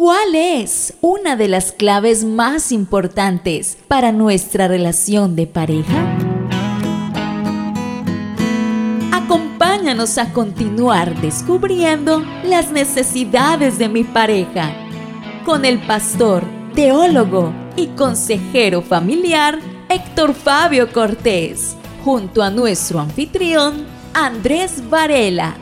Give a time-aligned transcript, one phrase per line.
[0.00, 6.16] ¿Cuál es una de las claves más importantes para nuestra relación de pareja?
[9.12, 14.74] Acompáñanos a continuar descubriendo las necesidades de mi pareja
[15.44, 16.44] con el pastor,
[16.74, 19.58] teólogo y consejero familiar
[19.90, 21.76] Héctor Fabio Cortés,
[22.06, 25.56] junto a nuestro anfitrión Andrés Varela.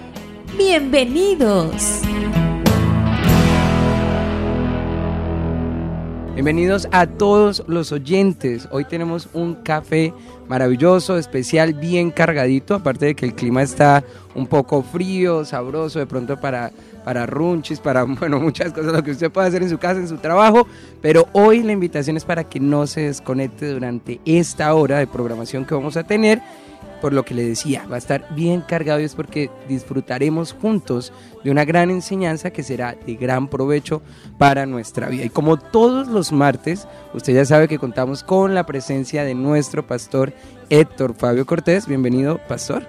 [0.56, 2.02] Bienvenidos.
[6.38, 8.68] Bienvenidos a todos los oyentes.
[8.70, 10.14] Hoy tenemos un café
[10.46, 14.04] maravilloso, especial, bien cargadito, aparte de que el clima está
[14.36, 16.70] un poco frío, sabroso, de pronto para,
[17.04, 20.06] para runchis, para bueno, muchas cosas, lo que usted puede hacer en su casa, en
[20.06, 20.64] su trabajo,
[21.02, 25.64] pero hoy la invitación es para que no se desconecte durante esta hora de programación
[25.64, 26.40] que vamos a tener
[27.00, 31.12] por lo que le decía, va a estar bien cargado y es porque disfrutaremos juntos
[31.44, 34.02] de una gran enseñanza que será de gran provecho
[34.38, 35.24] para nuestra vida.
[35.24, 39.86] Y como todos los martes, usted ya sabe que contamos con la presencia de nuestro
[39.86, 40.32] pastor
[40.70, 41.86] Héctor Fabio Cortés.
[41.86, 42.86] Bienvenido, pastor.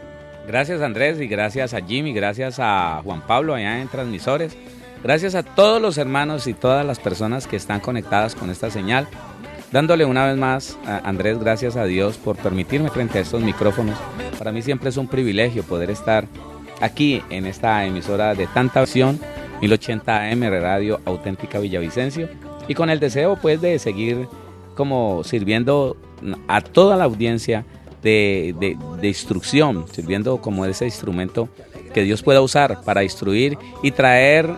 [0.48, 4.58] Gracias Andrés y gracias a Jimmy, gracias a Juan Pablo allá en Transmisores.
[5.04, 9.08] Gracias a todos los hermanos y todas las personas que están conectadas con esta señal
[9.72, 13.98] dándole una vez más a Andrés gracias a Dios por permitirme frente a estos micrófonos.
[14.38, 16.26] Para mí siempre es un privilegio poder estar
[16.82, 19.20] aquí en esta emisora de tanta visión,
[19.62, 22.30] 1080 AM Radio Auténtica Villavicencio,
[22.68, 24.28] y con el deseo pues de seguir
[24.76, 25.98] como sirviendo
[26.48, 27.66] a toda la audiencia
[28.02, 28.56] de,
[29.00, 31.50] de instrucción, sirviendo como ese instrumento
[31.94, 34.50] que Dios pueda usar para instruir y traer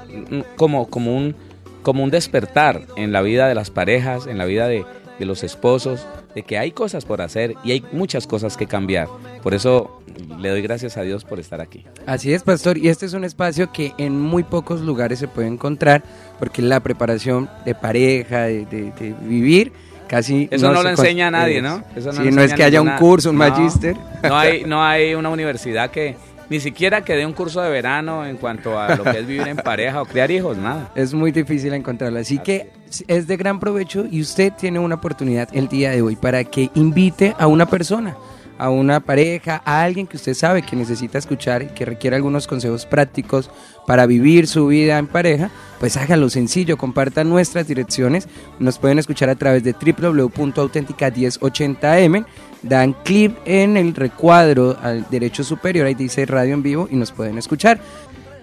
[0.57, 1.35] como, como, un,
[1.81, 4.85] como un despertar en la vida de las parejas, en la vida de,
[5.21, 9.07] de los esposos, de que hay cosas por hacer y hay muchas cosas que cambiar.
[9.43, 10.01] Por eso
[10.39, 11.85] le doy gracias a Dios por estar aquí.
[12.07, 15.47] Así es, pastor, y este es un espacio que en muy pocos lugares se puede
[15.47, 16.01] encontrar,
[16.39, 19.71] porque la preparación de pareja, de, vivir,
[20.07, 20.47] casi...
[20.49, 21.83] Eso no, lo enseña a nadie, ¿no?
[21.95, 23.95] Eso no, no es que haya un curso, un magíster.
[24.23, 26.15] No hay, no hay una universidad que
[26.49, 29.47] ni siquiera que dé un curso de verano en cuanto a lo que es vivir
[29.47, 30.91] en pareja o criar hijos, nada.
[30.95, 35.49] Es muy difícil encontrarlo, así que es de gran provecho y usted tiene una oportunidad
[35.53, 38.15] el día de hoy para que invite a una persona
[38.61, 42.45] a una pareja, a alguien que usted sabe que necesita escuchar y que requiere algunos
[42.45, 43.49] consejos prácticos
[43.87, 45.49] para vivir su vida en pareja,
[45.79, 48.27] pues hágalo sencillo, compartan nuestras direcciones,
[48.59, 52.23] nos pueden escuchar a través de www.auténtica1080m,
[52.61, 57.11] dan clic en el recuadro al derecho superior, ahí dice radio en vivo y nos
[57.11, 57.79] pueden escuchar.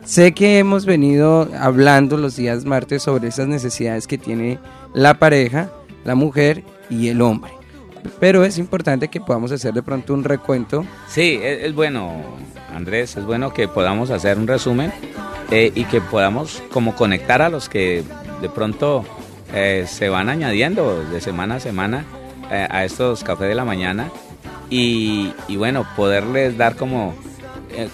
[0.08, 4.58] Sé que hemos venido hablando los días martes sobre esas necesidades que tiene
[4.94, 5.70] la pareja,
[6.04, 7.58] la mujer y el hombre
[8.20, 10.84] pero es importante que podamos hacer de pronto un recuento.
[11.08, 12.22] Sí, es, bueno,
[12.74, 14.92] Andrés, es bueno que podamos hacer un resumen
[15.50, 18.02] eh, y que podamos como conectar a los que
[18.40, 19.04] de pronto
[19.54, 22.04] eh, se van añadiendo de semana a semana
[22.50, 24.10] eh, a estos cafés de la mañana
[24.70, 27.14] y bueno, poderles dar como,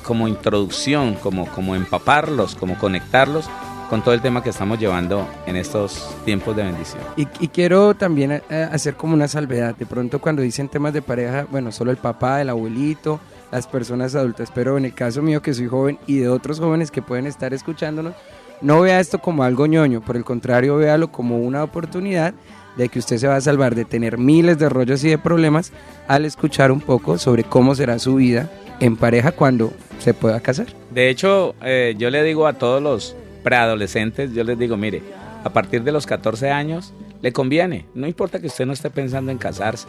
[0.02, 3.48] como introducción, como, como empaparlos, como conectarlos
[3.88, 7.02] con todo el tema que estamos llevando en estos tiempos de bendición.
[7.16, 9.76] Y, quiero también eh, hacer como una salvedad.
[9.76, 13.20] De pronto cuando dicen temas de pareja, bueno, solo el papá, el abuelito,
[13.52, 16.90] las personas adultas, pero en el caso mío que soy joven y de otros jóvenes
[16.90, 18.14] que pueden estar escuchándonos,
[18.60, 22.34] no vea esto como algo ñoño, por el contrario, véalo como una oportunidad
[22.76, 25.72] de que usted se va a salvar de tener miles de rollos y de problemas
[26.08, 28.50] al escuchar un poco sobre cómo será su vida
[28.80, 30.66] en pareja cuando se pueda casar.
[30.90, 35.02] De hecho, eh, yo le digo a todos los preadolescentes, yo les digo, mire,
[35.44, 36.92] a partir de los 14 años
[37.22, 39.86] le conviene, no importa que usted no esté pensando en casarse,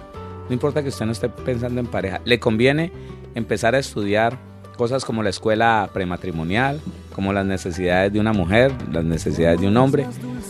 [0.47, 2.91] no importa que usted no esté pensando en pareja, le conviene
[3.33, 4.37] empezar a estudiar
[4.77, 6.81] cosas como la escuela prematrimonial,
[7.13, 10.05] como las necesidades de una mujer, las necesidades de un hombre,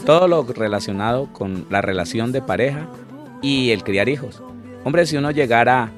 [0.06, 2.88] todo lo relacionado con la relación de pareja
[3.41, 4.41] y el criar hijos.
[4.84, 5.91] Hombre, si uno llegara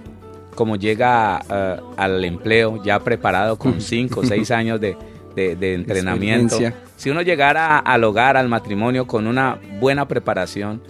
[0.58, 4.98] como llega eh, al empleo ya preparado con 5 o 6 años de,
[5.36, 6.58] de, entrenamiento.
[6.96, 10.82] Si uno llegara al hogar, al matrimonio con una buena preparación,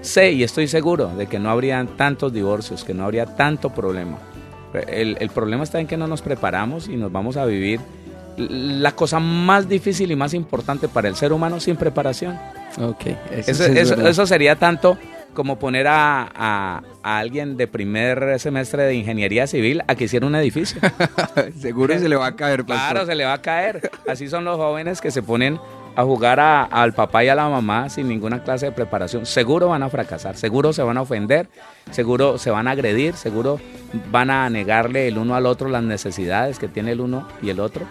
[0.00, 4.16] sé y estoy seguro de que no habrían tantos divorcios, que no habría tanto problema.
[4.86, 7.80] El, problema está en que no nos preparamos y nos vamos a vivir
[8.36, 12.38] la cosa más difícil y más importante para el ser humano sin preparación.
[12.80, 14.96] Okay, eso, eso sería tanto
[15.34, 20.80] como poner a, alguien de primer semestre de ingeniería civil a que hiciera un edificio.
[21.58, 22.64] Seguro se le va a caer.
[22.64, 23.90] Claro, se le va a caer.
[24.06, 25.58] Así son los jóvenes que se ponen
[25.96, 29.26] a jugar al papá y a la mamá sin ninguna clase de preparación.
[29.26, 31.48] Seguro van a fracasar, seguro se van a ofender,
[31.90, 33.60] seguro se van a agredir, seguro
[34.10, 37.60] van a negarle el uno al otro las necesidades que tiene el uno y el
[37.60, 37.86] otro.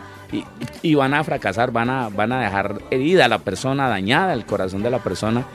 [0.84, 4.46] y, van a fracasar, van a, van a dejar herida a la persona, dañada el
[4.46, 5.46] corazón de la persona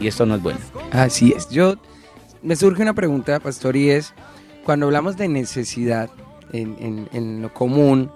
[0.00, 0.58] y esto no es bueno.
[0.90, 1.48] Así es.
[1.48, 1.76] Yo
[2.42, 4.14] me surge una pregunta, pastor, y es
[4.64, 6.10] cuando hablamos de necesidad
[6.52, 8.10] en, en, lo común,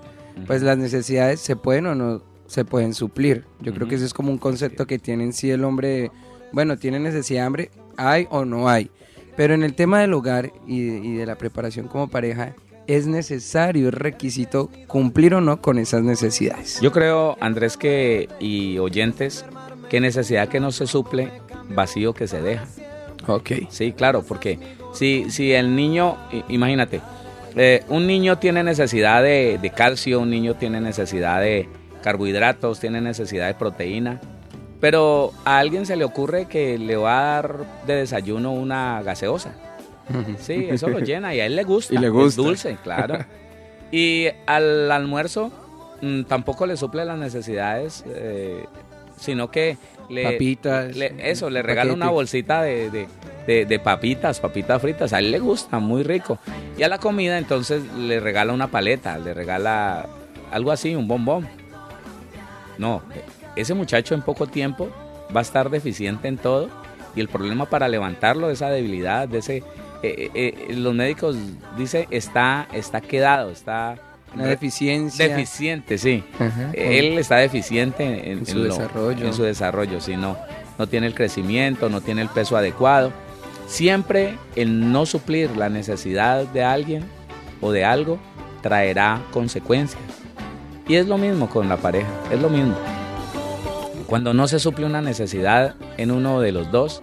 [0.47, 3.45] pues las necesidades se pueden o no se pueden suplir.
[3.61, 6.11] Yo creo que ese es como un concepto que tiene en sí el hombre,
[6.53, 8.91] bueno, tiene necesidad de hambre, hay o no hay.
[9.37, 12.55] Pero en el tema del hogar y y de la preparación como pareja,
[12.87, 16.81] es necesario, es requisito cumplir o no con esas necesidades.
[16.81, 19.45] Yo creo, Andrés, que y oyentes,
[19.89, 21.31] que necesidad que no se suple,
[21.71, 22.67] vacío que se deja.
[23.27, 23.51] Ok.
[23.69, 24.59] Sí, claro, porque
[24.95, 26.17] si, si el niño,
[26.49, 27.01] imagínate,
[27.57, 31.69] eh, un niño tiene necesidad de, de, calcio, un niño tiene necesidad de
[32.03, 34.21] carbohidratos, tiene necesidad de proteína,
[34.81, 39.53] pero a alguien se le ocurre que le va a dar de desayuno una gaseosa.
[40.39, 41.95] Sí, eso lo llena y a él le gusta.
[41.99, 42.29] Y le gusta.
[42.29, 43.19] Es dulce, claro.
[43.93, 45.53] y al almuerzo
[46.01, 48.65] mm, tampoco le suple las necesidades, eh,
[49.17, 49.77] sino que
[50.11, 50.97] le, papitas.
[51.19, 53.07] eso, le regala una bolsita de,
[53.47, 55.13] de, papitas, papitas fritas.
[55.13, 56.39] A él le gusta, muy rico.
[56.77, 60.07] Y a la comida entonces le regala una paleta, le regala
[60.51, 61.49] algo así, un bombón.
[62.79, 63.03] No,
[63.57, 64.91] ese muchacho en poco tiempo
[65.35, 66.69] va a estar deficiente en todo
[67.15, 69.57] y el problema para levantarlo de esa debilidad, de ese
[70.03, 71.37] eh, eh, eh, los médicos
[71.77, 73.99] dicen está, está quedado, está...
[74.35, 75.29] Una deficiencia.
[75.29, 76.23] Deficiente, sí.
[76.73, 79.27] Él está deficiente en, su desarrollo.
[79.27, 80.37] En su desarrollo, si no,
[80.79, 83.13] no tiene el crecimiento, no tiene el peso adecuado.
[83.67, 87.05] Siempre el no suplir la necesidad de alguien
[87.61, 88.19] o de algo
[88.63, 90.03] traerá consecuencias.
[90.87, 92.77] Y es lo mismo con la pareja, es lo mismo.
[94.07, 97.01] Cuando no se suple una necesidad en uno de los dos,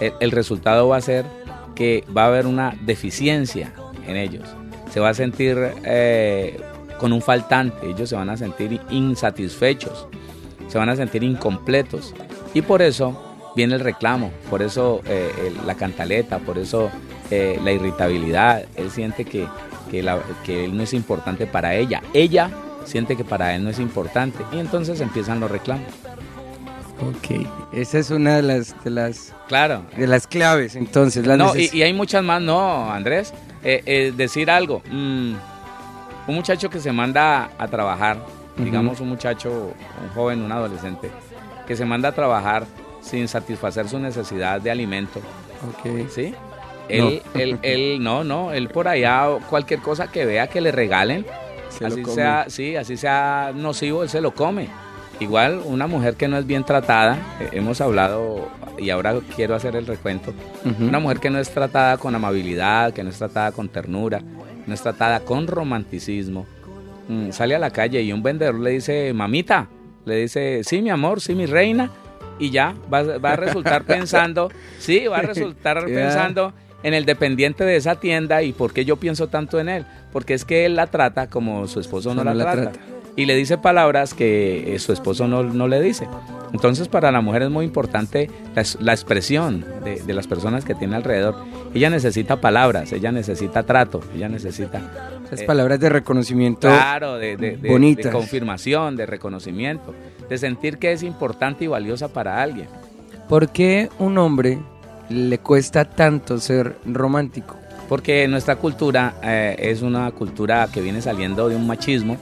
[0.00, 1.24] el resultado va a ser
[1.74, 3.72] que va a haber una deficiencia
[4.06, 4.54] en ellos.
[4.92, 6.60] Se va a sentir eh,
[6.98, 10.06] con un faltante, ellos se van a sentir insatisfechos,
[10.68, 12.14] se van a sentir incompletos.
[12.54, 16.90] Y por eso viene el reclamo, por eso eh, la cantaleta, por eso
[17.30, 18.64] eh, la irritabilidad.
[18.76, 19.46] Él siente que,
[19.90, 20.06] que,
[20.44, 22.02] que él no es importante para ella.
[22.12, 22.50] Ella
[22.84, 24.44] siente que para él no es importante.
[24.52, 25.88] Y entonces empiezan los reclamos.
[27.00, 30.76] Ok, esa es una de las de las claro de las claves.
[30.76, 33.32] Entonces, no y, hay muchas más, no, Andrés.
[33.64, 34.82] Eh, eh, decir algo.
[34.90, 35.34] Mm,
[36.26, 38.18] un muchacho que se manda a trabajar,
[38.56, 39.72] digamos un muchacho,
[40.02, 41.10] un joven, un adolescente,
[41.66, 42.64] que se manda a trabajar
[43.00, 45.20] sin satisfacer su necesidad de alimento.
[45.68, 46.08] Ok.
[46.10, 46.34] ¿Sí?
[46.88, 47.40] Él, no.
[47.40, 51.24] él, él, no, no, él por allá cualquier cosa que vea que le regalen,
[51.84, 54.68] así sea, sí, así sea nocivo, él se lo come.
[55.20, 58.48] Igual una mujer que no es bien tratada, eh, hemos hablado
[58.78, 60.32] y ahora quiero hacer el recuento,
[60.80, 64.20] una mujer que no es tratada con amabilidad, que no es tratada con ternura,
[64.66, 66.46] no es tratada con romanticismo,
[67.08, 69.68] mm, sale a la calle y un vendedor le dice, mamita,
[70.04, 71.90] le dice, sí mi amor, sí mi reina,
[72.38, 77.76] y ya va, a resultar pensando, sí, va a resultar pensando en el dependiente de
[77.76, 80.88] esa tienda y por qué yo pienso tanto en él, porque es que él la
[80.88, 82.72] trata como su esposo no, la, trata
[83.16, 86.08] y le dice palabras que eh, su esposo no, no, le dice.
[86.52, 91.36] Entonces para la mujer es muy importante la, expresión de, las personas que tiene alrededor.
[91.74, 94.80] Ella necesita palabras, ella necesita trato, ella necesita...
[95.26, 99.94] Esas eh, palabras de reconocimiento claro, de, de, de, confirmación, de reconocimiento,
[100.28, 102.68] de sentir que es importante y valiosa para alguien.
[103.28, 104.58] ¿Por qué un hombre
[105.08, 107.56] le cuesta tanto ser romántico?
[107.88, 112.18] Porque nuestra cultura eh, es una cultura que viene saliendo de un machismo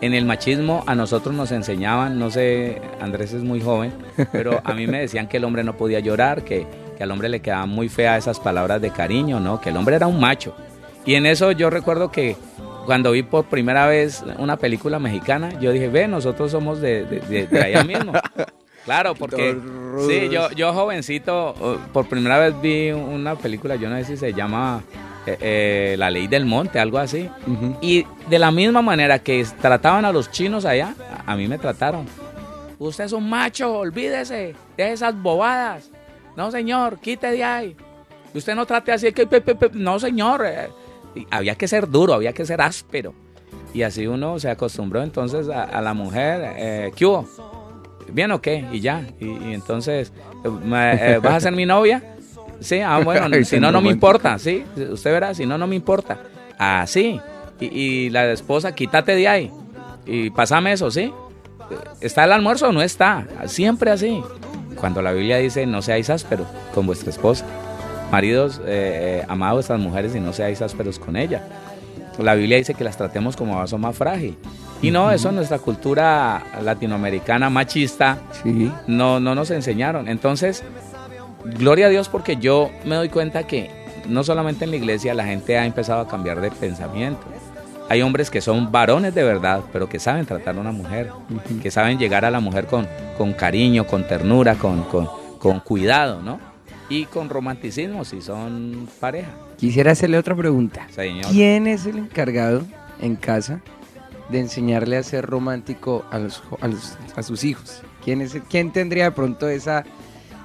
[0.00, 3.92] en el machismo a nosotros nos enseñaban, no sé, Andrés es muy joven,
[4.32, 6.66] pero a mí me decían que el hombre no podía llorar, que,
[7.00, 9.58] al hombre le quedaban muy feas esas palabras de cariño, ¿no?
[9.58, 10.54] Que el hombre era un macho.
[11.06, 12.36] Y en eso yo recuerdo que
[12.84, 17.58] cuando vi por primera vez una película mexicana, yo dije, ve, nosotros somos de, de,
[17.58, 18.12] allá mismo.
[18.84, 19.56] Claro, porque
[20.06, 21.54] sí, yo, yo jovencito,
[21.92, 24.82] por primera vez vi una película, yo no sé si se llama
[25.32, 27.28] eh, eh, la ley del monte, algo así.
[27.80, 30.94] Y de la misma manera que trataban a los chinos allá,
[31.26, 32.06] a, mí me trataron.
[32.78, 35.90] Usted es un macho, olvídese de esas bobadas.
[36.36, 37.76] No, señor, quite de ahí.
[38.34, 39.28] Usted no trate así que...
[39.74, 40.44] no, señor.
[40.46, 40.68] Eh,
[41.30, 43.14] había que ser duro, había que ser áspero.
[43.74, 46.54] Y así uno se acostumbró entonces a, la mujer.
[46.56, 47.28] Eh, ¿Qué hubo?
[48.12, 48.64] ¿Bien o qué?
[48.72, 49.06] Y ya.
[49.20, 52.16] Y, entonces, ¿vas a ser mi novia?
[52.60, 55.76] Sí, ah, bueno, si no, no me importa, sí, usted verá, si no, no me
[55.76, 56.18] importa.
[56.58, 57.20] Así.
[57.58, 59.50] y, y, la esposa, quítate de ahí.
[60.06, 61.12] Y pásame eso, ¿sí?
[62.00, 63.26] ¿Está el almuerzo o no está?
[63.46, 64.22] Siempre así.
[64.76, 67.44] Cuando la Biblia dice, no seáis ásperos con vuestra esposa.
[68.10, 71.44] Maridos, eh, eh, amados a estas mujeres y no seáis ásperos con ella.
[72.18, 74.36] La Biblia dice que las tratemos como vaso más frágil.
[74.82, 78.70] Y no, eso en nuestra cultura latinoamericana machista Sí.
[78.86, 80.08] no, no nos enseñaron.
[80.08, 80.64] Entonces,
[81.44, 83.70] gloria a Dios porque yo me doy cuenta que
[84.08, 87.22] no solamente en la iglesia la gente ha empezado a cambiar de pensamiento.
[87.88, 91.10] Hay hombres que son varones de verdad, pero que saben tratar a una mujer,
[91.60, 92.86] que saben llegar a la mujer con,
[93.18, 96.38] con cariño, con ternura, con, con, con cuidado, ¿no?
[96.88, 99.30] Y con romanticismo si son pareja.
[99.56, 100.86] Quisiera hacerle otra pregunta.
[100.90, 101.26] Señor.
[101.32, 102.62] ¿Quién es el encargado
[103.00, 103.60] en casa
[104.28, 107.82] de enseñarle a ser romántico a, los, a, los- a sus hijos?
[108.04, 109.84] ¿Quién, es, ¿Quién tendría de pronto esa,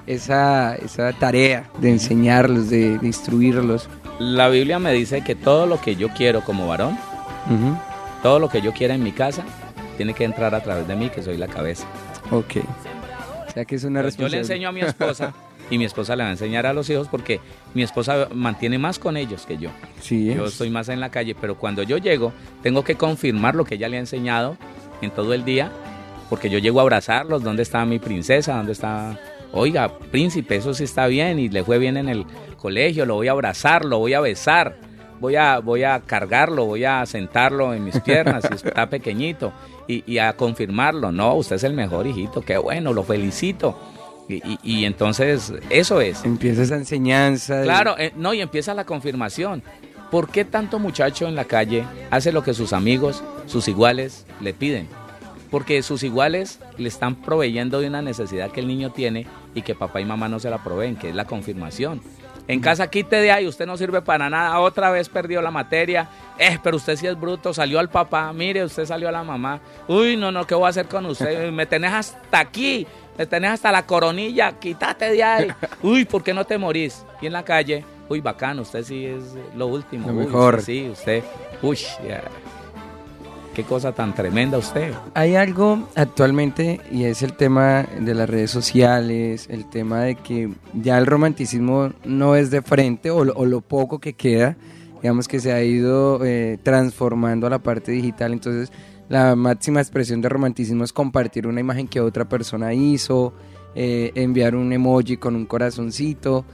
[0.06, 3.88] esa, esa tarea de enseñarlos, de, de instruirlos?
[4.18, 6.96] La Biblia me dice que todo lo que yo quiero como varón,
[8.22, 9.44] todo lo que yo quiera en mi casa,
[9.96, 11.86] tiene que entrar a través de mí, que soy la cabeza.
[12.30, 12.56] Ok.
[13.48, 15.32] O sea que es una Yo le enseño a mi esposa
[15.70, 17.40] y mi esposa le va a enseñar a los hijos porque
[17.74, 19.70] mi esposa mantiene más con ellos que yo.
[20.00, 20.52] Sí, Yo es.
[20.52, 22.32] estoy más en la calle, pero cuando yo llego,
[22.62, 24.56] tengo que confirmar lo que ella le ha enseñado
[25.02, 25.70] en todo el día,
[26.28, 28.54] porque yo llego a abrazarlos, ¿dónde está mi princesa?
[28.56, 29.18] ¿Dónde está?
[29.52, 32.26] Oiga, príncipe, eso sí está bien y le fue bien en el
[32.58, 34.76] colegio, lo voy a abrazar, lo voy a besar,
[35.20, 39.52] voy a, voy a cargarlo, voy a sentarlo en mis piernas si está pequeñito
[39.86, 41.12] y, y a confirmarlo.
[41.12, 43.78] No, usted es el mejor hijito, qué bueno, lo felicito.
[44.28, 46.24] Y, y- y entonces eso es.
[46.24, 47.58] Empieza esa enseñanza.
[47.58, 49.62] de- Claro, eh, no, y empieza la confirmación.
[50.10, 54.52] ¿Por qué tanto muchacho en la calle hace lo que sus amigos, sus iguales, le
[54.52, 54.88] piden?
[55.50, 59.74] Porque sus iguales le están proveyendo de una necesidad que el niño tiene y que
[59.74, 62.00] papá y mamá no se la proveen, que es la confirmación.
[62.48, 66.08] En casa quite de ahí, usted no sirve para nada, otra vez perdió la materia,
[66.38, 69.58] eh, pero usted sí es bruto, salió al papá, mire, usted salió a la mamá,
[69.88, 71.50] uy, no, no, ¿qué voy a hacer con usted?
[71.52, 72.86] Me tenés hasta aquí,
[73.18, 75.48] me tenés hasta la coronilla, quítate de ahí,
[75.82, 77.04] uy, ¿por qué no te morís?
[77.20, 79.24] Y en la calle, uy, bacano, usted sí es
[79.56, 80.62] lo último, Lo uy, mejor.
[80.62, 81.24] sí, usted,
[81.62, 82.22] uy, ya.
[83.56, 84.92] Qué cosa tan tremenda usted.
[85.14, 90.50] Hay algo actualmente y es el tema de las redes sociales, el tema de que
[90.74, 94.58] ya el romanticismo no es de frente o lo, poco que queda,
[95.00, 98.70] digamos que se ha ido eh, transformando a la parte digital, entonces
[99.08, 103.32] la máxima expresión de romanticismo es compartir una imagen que otra persona hizo,
[103.74, 106.44] eh, enviar un emoji con un corazoncito,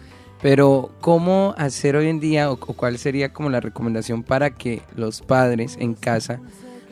[0.40, 5.21] pero ¿cómo hacer hoy en día o cuál sería como la recomendación para que los
[5.21, 6.40] padres en casa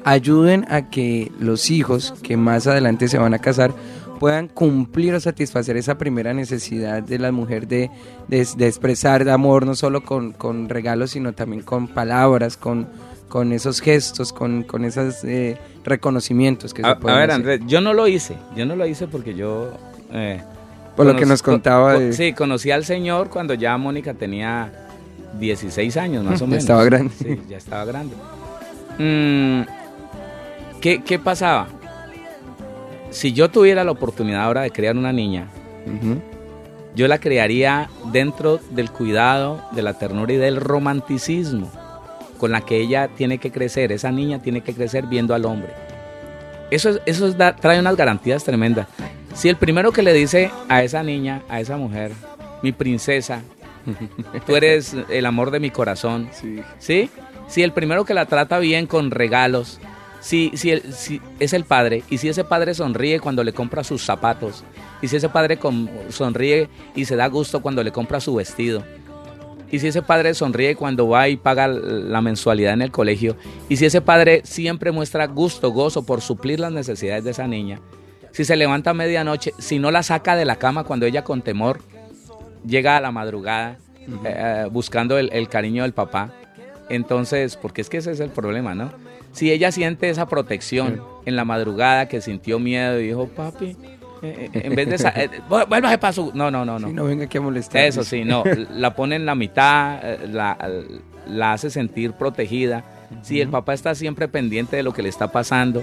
[0.05, 3.73] ayuden a que los hijos que más adelante se van a casar
[4.19, 7.91] puedan cumplir o satisfacer esa primera necesidad de la mujer de,
[8.29, 12.87] de, de expresar amor no solo con, con regalos, sino también con palabras, con,
[13.31, 17.41] con esos gestos, con, con esos eh, reconocimientos que A, se pueden a ver, hacer.
[17.41, 19.71] Andrés, yo no lo hice, yo no lo hice porque yo...
[20.13, 20.43] eh,
[20.97, 24.71] Por lo que nos contaba de- Sí, conocí al señor cuando ya Mónica tenía
[25.39, 26.65] 16 años más o Ya menos.
[26.65, 27.13] estaba grande.
[27.19, 28.15] Sí, ya estaba grande.
[28.99, 29.63] Mm,
[30.81, 31.69] ¿qué, ¿Qué pasaba?
[33.11, 35.49] Si yo tuviera la oportunidad ahora de crear una niña,
[36.95, 41.71] yo la crearía dentro del cuidado, de la ternura y del romanticismo
[42.39, 43.93] con la que ella tiene que crecer.
[43.93, 45.73] Esa niña tiene que crecer viendo al hombre.
[46.71, 48.87] Eso, es- eso es da- trae unas garantías tremendas.
[49.35, 52.13] Si el primero que le dice a esa niña, a esa mujer,
[52.63, 53.43] mi princesa,
[54.47, 56.61] tú eres el amor de mi corazón, Sí.
[56.79, 57.11] ¿sí?
[57.49, 59.81] Si el primero que la trata bien con regalos,
[60.21, 63.83] si, si, el- si es el padre, y si ese padre sonríe cuando le compra
[63.85, 64.65] sus zapatos,
[65.03, 65.59] y si ese padre
[66.11, 68.83] sonríe y se da gusto cuando le compra su vestido,
[69.73, 73.37] y si ese padre sonríe cuando va y paga la mensualidad en el colegio,
[73.69, 77.81] y si ese padre siempre muestra gusto, gozo por suplir las necesidades de esa niña,
[78.33, 81.43] si se levanta a medianoche, si no la saca de la cama cuando ella con
[81.43, 81.81] temor
[82.67, 83.79] llega a la madrugada
[84.25, 86.33] eh, buscando el, el cariño del papá,
[86.89, 88.91] entonces, porque es que ese es el problema, ¿no?
[89.33, 93.77] Si ella siente esa protección en la madrugada, que sintió miedo y dijo, papi,
[94.23, 94.99] eh, eh, en vez de...
[94.99, 96.33] sa- eh, vu- vuélvase para su...
[96.35, 96.89] No, no, no, no.
[96.89, 97.83] Sí, no venga aquí a molestar.
[97.85, 98.43] Eso sí, no,
[98.75, 100.59] la pone en la mitad, eh, la,
[101.29, 102.85] la hace sentir protegida.
[103.23, 105.83] Si el papá está siempre pendiente de lo que le está pasando,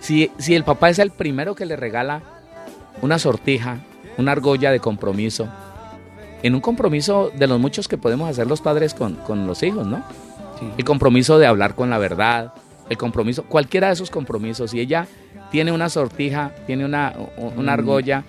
[0.00, 2.22] si, si el papá es el primero que le regala
[3.02, 3.78] una sortija,
[4.18, 5.48] una argolla de compromiso,
[6.42, 9.86] en un compromiso de los muchos que podemos hacer los padres con, con los hijos,
[9.86, 10.02] ¿no?
[10.60, 10.66] Sí.
[10.78, 12.52] El compromiso de hablar con la verdad,
[12.88, 15.06] el compromiso, cualquiera de esos compromisos, si ella
[15.50, 17.14] tiene una sortija, tiene una,
[17.56, 18.24] una argolla,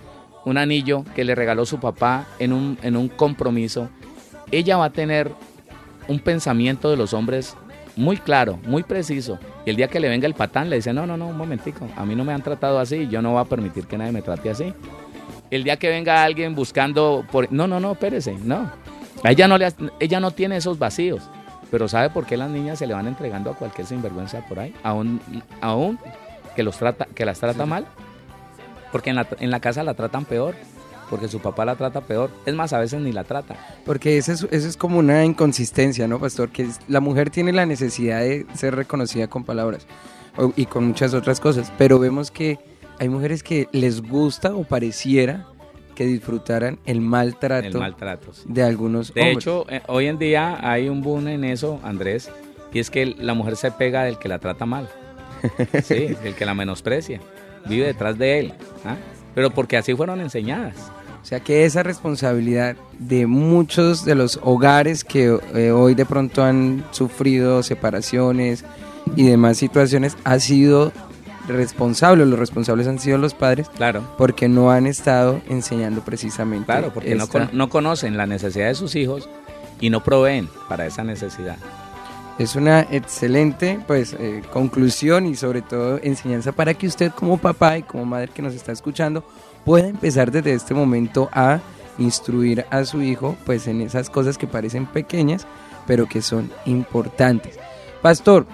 [0.45, 3.89] un anillo que le regaló su papá en un, en un compromiso,
[4.51, 5.31] ella va a tener
[6.07, 7.55] un pensamiento de los hombres
[7.95, 9.39] muy claro, muy preciso.
[9.65, 11.87] Y el día que le venga el patán, le dice, no, no, no, un momentico,
[11.97, 14.21] a mí no me han tratado así, yo no voy a permitir que nadie me
[14.21, 14.73] trate así.
[15.49, 17.51] El día que venga alguien buscando por...
[17.51, 18.71] No, no, no, espérese, no.
[19.23, 19.67] Ella no, le,
[19.99, 21.29] ella no tiene esos vacíos.
[21.71, 24.73] Pero ¿sabe por qué las niñas se le van entregando a cualquier sinvergüenza por ahí?
[24.83, 25.21] Aún,
[25.61, 25.99] aún
[26.55, 27.85] que, los trata, que las trata mal.
[28.91, 30.55] Porque en la, en la casa la tratan peor.
[31.09, 32.29] Porque su papá la trata peor.
[32.45, 33.55] Es más, a veces ni la trata.
[33.85, 36.49] Porque eso es, eso es como una inconsistencia, ¿no, pastor?
[36.49, 39.87] Que la mujer tiene la necesidad de ser reconocida con palabras
[40.55, 41.71] y con muchas otras cosas.
[41.77, 42.59] Pero vemos que
[42.99, 45.45] hay mujeres que les gusta o pareciera
[45.97, 48.43] que disfrutaran el maltrato, El maltrato, sí.
[48.45, 49.37] de algunos De hombres.
[49.37, 52.29] hecho, eh, hoy en día hay un boom en eso, Andrés,
[52.71, 54.87] y es que la mujer se pega del que la trata mal.
[55.83, 57.19] Sí, del que la menosprecia.
[57.67, 58.53] Vive detrás de él.
[58.85, 58.95] ¿ah?
[59.33, 60.75] Pero porque así fueron enseñadas.
[61.23, 66.43] O sea que esa responsabilidad de muchos de los hogares que eh, hoy de pronto
[66.43, 68.63] han sufrido separaciones
[69.15, 70.93] y demás situaciones ha sido
[71.47, 74.03] responsable, los responsables han sido los padres Claro.
[74.17, 76.65] porque no han estado enseñando precisamente.
[76.65, 79.29] Claro, porque no, con- no conocen la necesidad de sus hijos
[79.79, 81.57] y no proveen para esa necesidad.
[82.39, 87.77] Es una excelente pues eh, conclusión y sobre todo enseñanza para que usted como papá
[87.79, 89.23] y como madre que nos está escuchando
[89.65, 91.59] pueda empezar desde este momento a
[91.97, 95.47] instruir a su hijo pues en esas cosas que parecen pequeñas
[95.87, 97.57] pero que son importantes.
[98.03, 98.45] Pastor,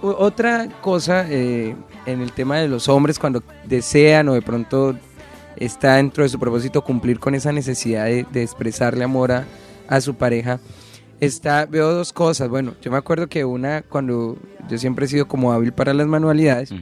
[0.00, 1.74] otra cosa eh,
[2.06, 4.96] en el tema de los hombres cuando desean o de pronto
[5.56, 9.44] está dentro de su propósito cumplir con esa necesidad de, de expresarle amor a,
[9.88, 10.60] a su pareja,
[11.20, 12.48] está, veo dos cosas.
[12.48, 14.36] Bueno, yo me acuerdo que una, cuando
[14.68, 16.72] yo siempre he sido como hábil para las manualidades,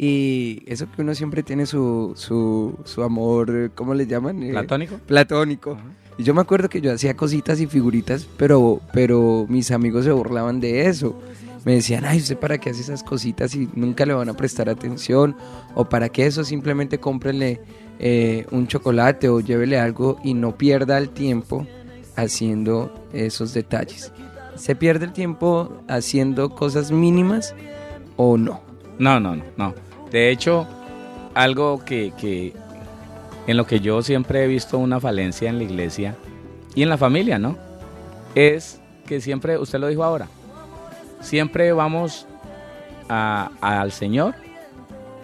[0.00, 4.42] y eso que uno siempre tiene su, su, su amor, ¿cómo le llaman?
[4.42, 4.98] Eh, ¿Platónico?
[5.06, 5.76] platónico.
[6.16, 10.12] Y yo me acuerdo que yo hacía cositas y figuritas, pero, pero mis amigos se
[10.12, 11.20] burlaban de eso.
[11.68, 14.70] Me decían, ay, ¿usted para qué hace esas cositas y nunca le van a prestar
[14.70, 15.36] atención?
[15.74, 16.42] ¿O para qué eso?
[16.42, 17.60] Simplemente cómprenle
[17.98, 21.66] eh, un chocolate o llévele algo y no pierda el tiempo
[22.16, 24.14] haciendo esos detalles.
[24.54, 27.54] ¿Se pierde el tiempo haciendo cosas mínimas
[28.16, 28.62] o no?
[28.98, 29.74] No, no, no, no.
[30.10, 30.66] De hecho,
[31.34, 32.54] algo que, que
[33.46, 36.16] en lo que yo siempre he visto una falencia en la iglesia
[36.74, 37.58] y en la familia, ¿no?
[38.34, 40.28] Es que siempre, usted lo dijo ahora,
[41.20, 42.26] siempre vamos
[43.08, 44.34] a- al Señor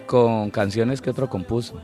[0.06, 1.80] con canciones que otro compuso.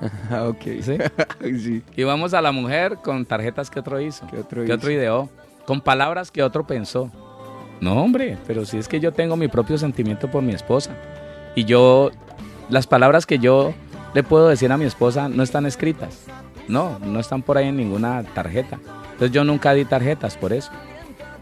[0.30, 0.62] Ah, ok.
[0.80, 0.96] ¿sí?
[1.58, 1.82] sí.
[1.94, 5.28] Y vamos a la mujer con tarjetas que otro hizo, Que otro que otro ideó,
[5.66, 7.10] con palabras que otro pensó.
[7.82, 10.92] No, hombre, pero si es que yo tengo mi propio sentimiento por mi esposa.
[11.54, 12.10] Y yo,
[12.70, 13.74] las palabras que yo
[14.14, 16.24] le puedo decir a mi esposa no están escritas.
[16.68, 18.78] No, no están por ahí en ninguna tarjeta.
[19.12, 20.70] Entonces yo nunca di tarjetas por eso.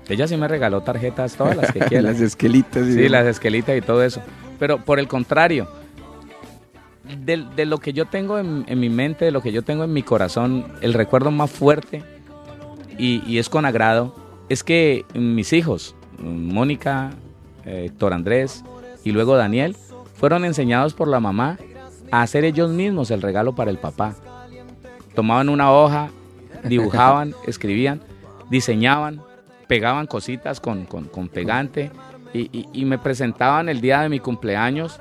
[0.09, 2.11] Ella sí me regaló tarjetas, todas las que quiera.
[2.11, 2.87] las esquelitas.
[2.87, 4.23] Sí, las esquelitas y todo eso.
[4.59, 5.69] Pero por el contrario,
[7.25, 9.85] de, de lo que yo tengo en, en mi mente, de lo que yo tengo
[9.85, 12.03] en mi corazón, el recuerdo más fuerte,
[12.99, 14.15] y, y es con agrado,
[14.49, 17.11] es que mis hijos, Mónica,
[17.65, 18.65] eh, Héctor Andrés
[19.05, 19.77] y luego Daniel,
[20.15, 21.59] fueron enseñados por la mamá
[22.11, 24.17] a hacer ellos mismos el regalo para el papá.
[25.15, 26.11] Tomaban una hoja,
[26.65, 28.01] dibujaban, escribían,
[28.51, 29.21] diseñaban,
[29.69, 31.91] pegaban cositas con, con- con pegante
[32.35, 34.99] y, y- y me presentaban el día de mi cumpleaños,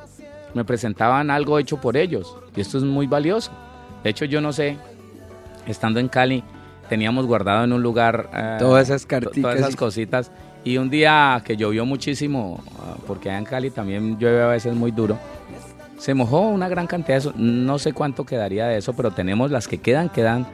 [0.53, 3.51] me presentaban algo hecho por ellos y esto es muy valioso.
[4.03, 4.77] De hecho yo no sé,
[5.65, 6.43] estando en Cali,
[6.89, 10.32] teníamos guardado en un lugar eh, Todas esas carticas todas esas cositas
[10.63, 14.75] y un día que llovió muchísimo, ah, porque allá en Cali también llueve a veces
[14.75, 15.17] muy duro,
[15.97, 17.34] se mojó una gran cantidad de eso.
[17.36, 20.45] No sé cuánto quedaría de eso, pero tenemos las que quedan, quedan,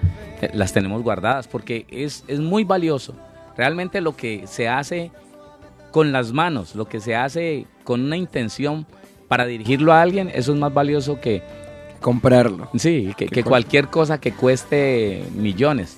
[0.41, 3.13] eh, las tenemos guardadas porque es, es muy valioso.
[3.57, 5.11] Realmente lo que se hace
[5.91, 8.85] con las manos, lo que se hace con una intención
[9.27, 11.43] para dirigirlo a alguien, eso es más valioso que,
[12.01, 12.69] comprarlo.
[12.77, 15.97] sí, que, Que que cual- cualquier cosa que cueste millones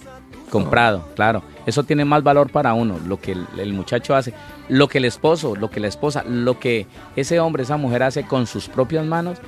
[0.52, 1.42] comprado, claro.
[1.66, 4.34] Eso tiene más valor para uno, lo que el, el muchacho hace,
[4.70, 8.24] lo que el esposo, lo que la esposa, lo que ese hombre, esa mujer hace
[8.26, 9.40] con sus propias manos,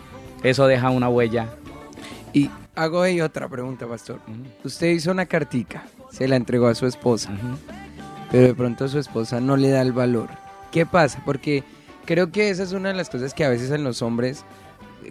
[0.43, 1.47] eso deja una huella.
[2.33, 4.19] Y hago ahí otra pregunta, pastor.
[4.63, 7.31] Usted hizo una cartica, se la entregó a su esposa.
[8.31, 10.29] Pero de pronto su esposa no le da el valor.
[10.71, 11.21] ¿Qué pasa?
[11.25, 11.63] Porque
[12.05, 14.43] creo que esa es una de las cosas que a veces en los hombres,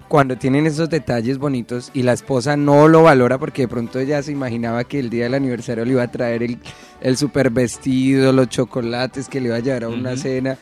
[0.09, 4.23] cuando tienen esos detalles bonitos y la esposa no lo valora porque de pronto ella
[4.23, 6.59] se imaginaba que el día del aniversario le iba a traer el,
[7.01, 10.59] el super vestido, los chocolates, que le iba a llevar a una cena,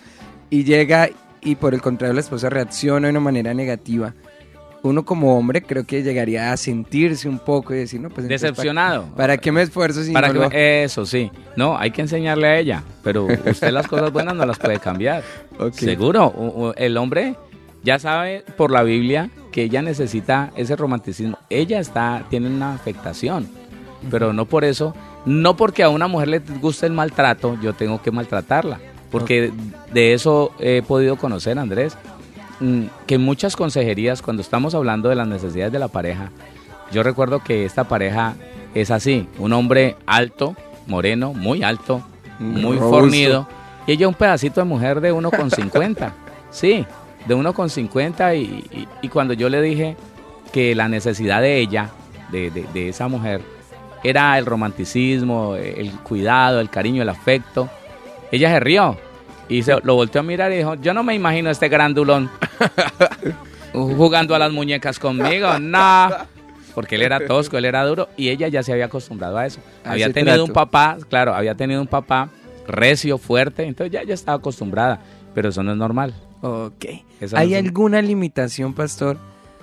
[0.50, 1.08] y llega
[1.40, 4.14] y por el contrario la esposa reacciona de una manera negativa.
[4.84, 9.04] Uno como hombre creo que llegaría a sentirse un poco y decir, no, pues Decepcionado.
[9.04, 11.30] ¿Para, para qué me esfuerzo si Para no que- Eso sí.
[11.56, 15.22] No, hay que enseñarle a ella, pero usted las cosas buenas no las puede cambiar.
[15.58, 15.72] Ok.
[15.74, 17.34] Seguro, el hombre
[17.82, 21.38] ya sabe por la Biblia que ella necesita ese romanticismo.
[21.48, 23.48] Ella está tiene una afectación,
[24.10, 24.94] pero no por eso,
[25.24, 28.78] no porque a una mujer le guste el maltrato, yo tengo que maltratarla.
[29.10, 29.52] porque
[29.92, 31.96] de eso he podido conocer, Andrés,
[33.06, 36.30] que muchas consejerías, cuando estamos hablando de las necesidades de la pareja,
[36.92, 38.34] yo recuerdo que esta pareja
[38.74, 42.02] es así, un hombre alto, moreno, muy alto,
[42.38, 43.48] muy fornido,
[43.86, 46.12] y ella un pedacito de mujer de 1,50,
[46.50, 46.84] sí,
[47.26, 49.96] de 1,50 y, y, cuando yo le dije
[50.52, 51.90] que la necesidad de ella,
[52.30, 53.40] de, de esa mujer,
[54.02, 57.70] era el romanticismo, el cuidado, el cariño, el afecto,
[58.30, 58.96] ella se rió
[59.48, 62.30] y se, lo volteó a mirar y dijo, yo no me imagino este grandulón
[63.72, 66.08] jugando a las muñecas conmigo, no.
[66.74, 69.60] Porque él era tosco, él era duro y ella ya se había acostumbrado a eso.
[69.84, 72.30] había tenido un papá, claro, había tenido un papá
[72.66, 75.00] recio, fuerte, entonces ya, ya estaba acostumbrada,
[75.34, 76.14] pero eso no es normal.
[76.40, 76.86] Ok.
[77.34, 79.16] ¿Hay alguna limitación, pastor?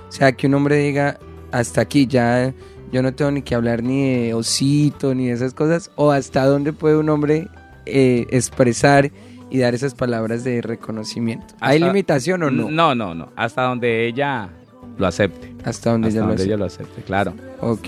[0.07, 1.19] O sea, que un hombre diga,
[1.51, 2.53] hasta aquí ya
[2.91, 6.45] yo no tengo ni que hablar ni de osito ni de esas cosas, o hasta
[6.45, 7.47] dónde puede un hombre
[7.85, 9.11] eh, expresar
[9.51, 11.53] y dar esas palabras de reconocimiento.
[11.59, 12.71] ¿Hay limitación o no?
[12.71, 13.29] No, no, no.
[13.35, 14.49] Hasta donde ella
[14.97, 15.53] lo acepte.
[15.65, 17.33] Hasta donde, ella, lo acepte, claro.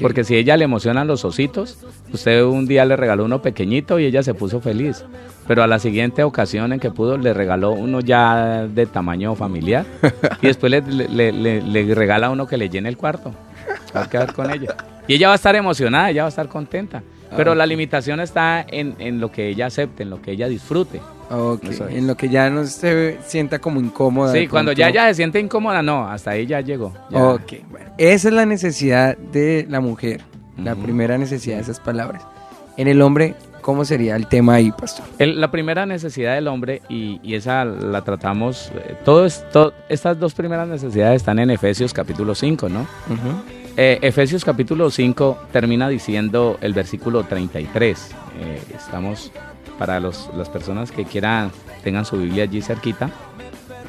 [0.02, 1.80] Porque si ella le emocionan los ositos,
[2.12, 5.06] usted un día le regaló uno pequeñito y ella se puso feliz.
[5.48, 9.86] Pero a la siguiente ocasión en que pudo, le regaló uno ya de tamaño familiar.
[10.42, 13.34] y después le, le, regala uno que le llene el cuarto.
[13.96, 14.76] Va a quedar con ella.
[15.08, 17.04] Y ella va a estar emocionada, ella va a estar contenta.
[17.36, 20.48] Pero ah, la limitación está en, en, lo que ella acepte, en lo que ella
[20.48, 21.02] disfrute.
[21.90, 24.34] en lo que ya no se sienta como incómoda.
[24.34, 26.94] Sí, cuando ya ella se siente incómoda, no, hasta ahí ya llegó.
[27.12, 27.92] Ok, bueno.
[27.98, 30.22] Esa es la necesidad de la mujer,
[30.58, 32.24] la primera necesidad de esas palabras.
[32.78, 35.06] En el hombre, ¿cómo sería el tema ahí, pastor?
[35.20, 40.34] la primera necesidad del hombre, y, y esa la tratamos, eh, todo, todo, estas dos
[40.34, 42.88] primeras necesidades están en Efesios capítulo 5, ¿no?
[43.76, 48.12] Eh, Efesios capítulo 5 termina diciendo el versículo 33.
[48.40, 49.32] Eh, estamos
[49.80, 51.52] para los, las personas que quieran,
[51.84, 53.10] tengan su Biblia allí cerquita.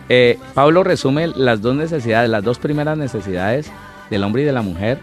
[0.08, 3.70] Eh, Pablo resume las dos necesidades, las dos primeras necesidades
[4.08, 5.00] del hombre y de la mujer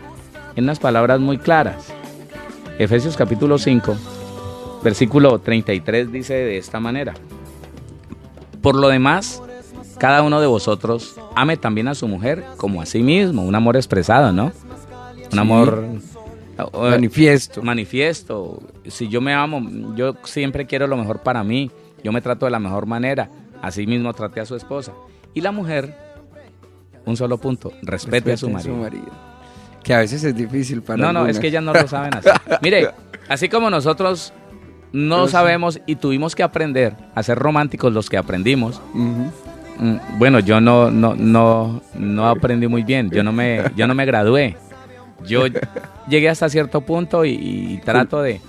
[0.56, 1.94] en unas palabras muy claras.
[2.80, 3.96] Efesios capítulo 5,
[4.84, 7.14] versículo 33 dice de esta manera.
[8.64, 9.44] Por lo demás,
[10.00, 13.76] cada uno de vosotros ame también a su mujer como a sí mismo, un amor
[13.76, 14.52] expresado, ¿no?
[15.32, 15.88] Un amor
[16.74, 17.62] manifiesto.
[17.62, 18.62] Manifiesto.
[18.88, 21.72] Si yo me amo, yo siempre quiero lo mejor para mí.
[22.04, 23.30] Yo me trato de la mejor manera.
[23.62, 24.92] Así mismo traté a su esposa.
[25.34, 25.96] Y la mujer,
[27.06, 29.12] un solo punto, respete, a, su marido.
[29.84, 32.30] Que a veces es difícil para No, no, es que ellas no lo saben así.
[32.62, 32.90] Mire,
[33.30, 34.34] así como nosotros
[34.92, 38.82] no sabemos y tuvimos que aprender a ser románticos los que aprendimos.
[38.94, 39.28] Mm,
[40.18, 43.10] bueno, yo no, no, no, no aprendí muy bien.
[43.10, 44.58] Yo no me, yo no me gradué.
[45.26, 45.46] Yo
[46.08, 48.42] llegué hasta cierto punto y, trato de,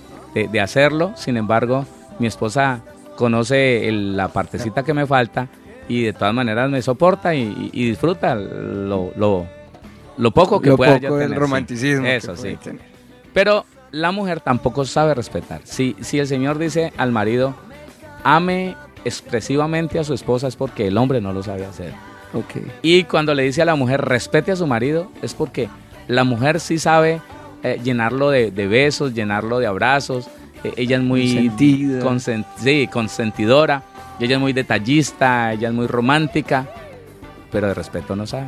[0.61, 1.85] hacerlo, sin embargo,
[2.19, 2.81] mi esposa
[3.15, 5.47] conoce la partecita que me falta
[5.87, 9.11] y de todas maneras me soporta y, disfruta lo,
[10.17, 11.37] lo, poco que pueda poco tener.
[11.37, 12.05] romanticismo.
[12.05, 12.57] Eso sí.
[13.33, 15.61] Pero la mujer tampoco sabe respetar.
[15.63, 17.55] Si, si el Señor dice al marido,
[18.23, 21.93] ame expresivamente a su esposa es porque el hombre no lo sabe hacer.
[22.33, 22.65] Okay.
[22.81, 25.69] Y cuando le dice a la mujer respete a su marido es porque
[26.07, 27.21] la mujer sí sabe
[27.63, 30.27] eh, llenarlo de, besos, llenarlo de abrazos.
[30.63, 31.51] E, ella es muy
[32.91, 33.83] consentidora,
[34.19, 36.67] y ella es muy detallista, ella es muy romántica,
[37.51, 38.47] pero de respeto no sabe.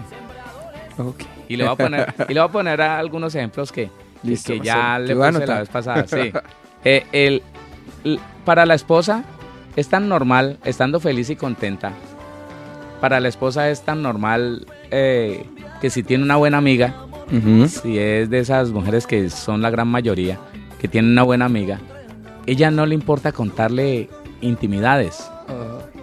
[1.47, 3.89] Y, le voy a poner, y le voy a poner algunos ejemplos que,
[4.45, 6.05] que ya le puse la vez pasada.
[6.87, 7.41] Eh,
[8.45, 9.23] para la esposa
[9.75, 11.93] es tan normal, estando feliz y contenta,
[13.01, 15.45] para la esposa es tan normal eh,
[15.81, 16.93] que si tiene una buena amiga,
[17.67, 20.39] si es de esas mujeres que son la gran mayoría,
[20.79, 21.79] que tienen una buena amiga,
[22.45, 24.09] ella no le importa contarle
[24.41, 25.29] intimidades.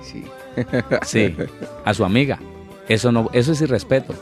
[0.03, 0.25] sí.
[1.03, 1.35] sí,
[1.85, 2.39] a su amiga.
[2.89, 4.15] Eso no, eso es irrespeto.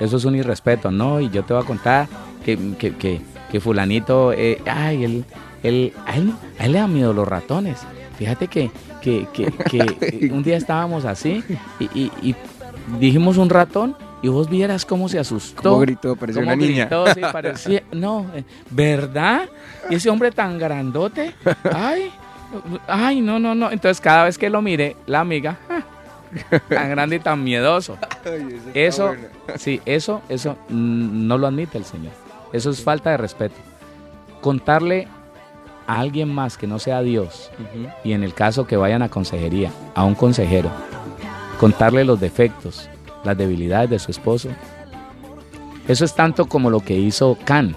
[0.00, 1.20] Eso es un irrespeto, ¿no?
[1.20, 2.08] Y yo te voy a contar
[2.44, 5.24] que, que, que, fulanito, eh, ay, él,
[5.62, 7.80] él, a él, él le da miedo los ratones.
[8.16, 8.70] Fíjate que,
[9.02, 11.42] que, que, un día estábamos así
[11.78, 12.34] y, y
[12.98, 15.62] dijimos un ratón y vos vieras cómo se asustó.
[15.62, 16.88] Cómo gritó, parecía una niña.
[17.14, 19.48] sí, parecía, no, eh, ¿verdad?
[19.90, 21.34] Y ese hombre tan grandote,
[21.72, 22.10] ay,
[22.86, 23.70] ay, no, no, no.
[23.70, 25.82] Entonces cada vez que lo mire, la amiga, ah,
[26.68, 27.96] tan grande y tan miedoso.
[28.74, 29.14] eso,
[29.56, 32.12] sí, eso, eso no lo admite el Señor.
[32.52, 33.56] Eso es falta de respeto.
[34.40, 35.06] Contarle
[35.86, 37.50] a alguien más que no sea Dios,
[38.04, 40.70] y en el caso que vayan a consejería, a un consejero,
[41.58, 42.90] contarle los defectos,
[43.24, 44.48] las debilidades de su esposo.
[45.86, 47.74] Eso es tanto como lo que hizo Can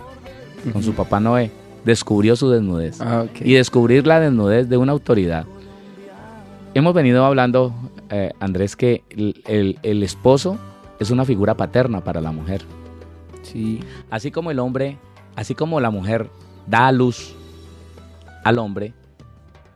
[0.73, 1.51] con su papá Noé.
[1.86, 3.01] Descubrió su desnudez.
[3.01, 5.45] Ah, y descubrir la desnudez de una autoridad
[6.73, 7.73] hemos venido hablando,
[8.10, 10.58] eh, Andrés, que el, el esposo
[10.99, 12.63] es una figura paterna para la mujer.
[13.43, 13.80] Sí.
[14.10, 14.97] Así como el hombre,
[15.36, 16.30] así como la mujer
[16.67, 17.36] da a luz
[18.43, 18.93] al hombre,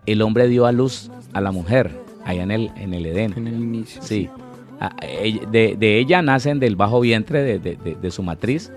[0.05, 1.91] el hombre dio a luz a la mujer
[2.23, 3.33] allá en el, en el Edén.
[3.35, 4.01] En el inicio.
[4.01, 4.29] Sí.
[5.51, 8.71] De, de, ella nacen del bajo vientre de, su matriz.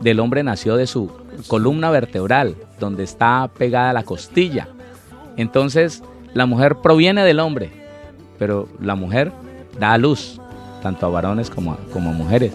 [0.00, 1.10] Del hombre nació de su
[1.48, 4.68] columna vertebral, donde está pegada la costilla.
[5.36, 6.02] Entonces,
[6.34, 7.70] la mujer proviene del hombre,
[8.38, 9.32] pero la mujer
[9.78, 10.40] da a luz,
[10.82, 12.52] tanto a varones como a, mujeres.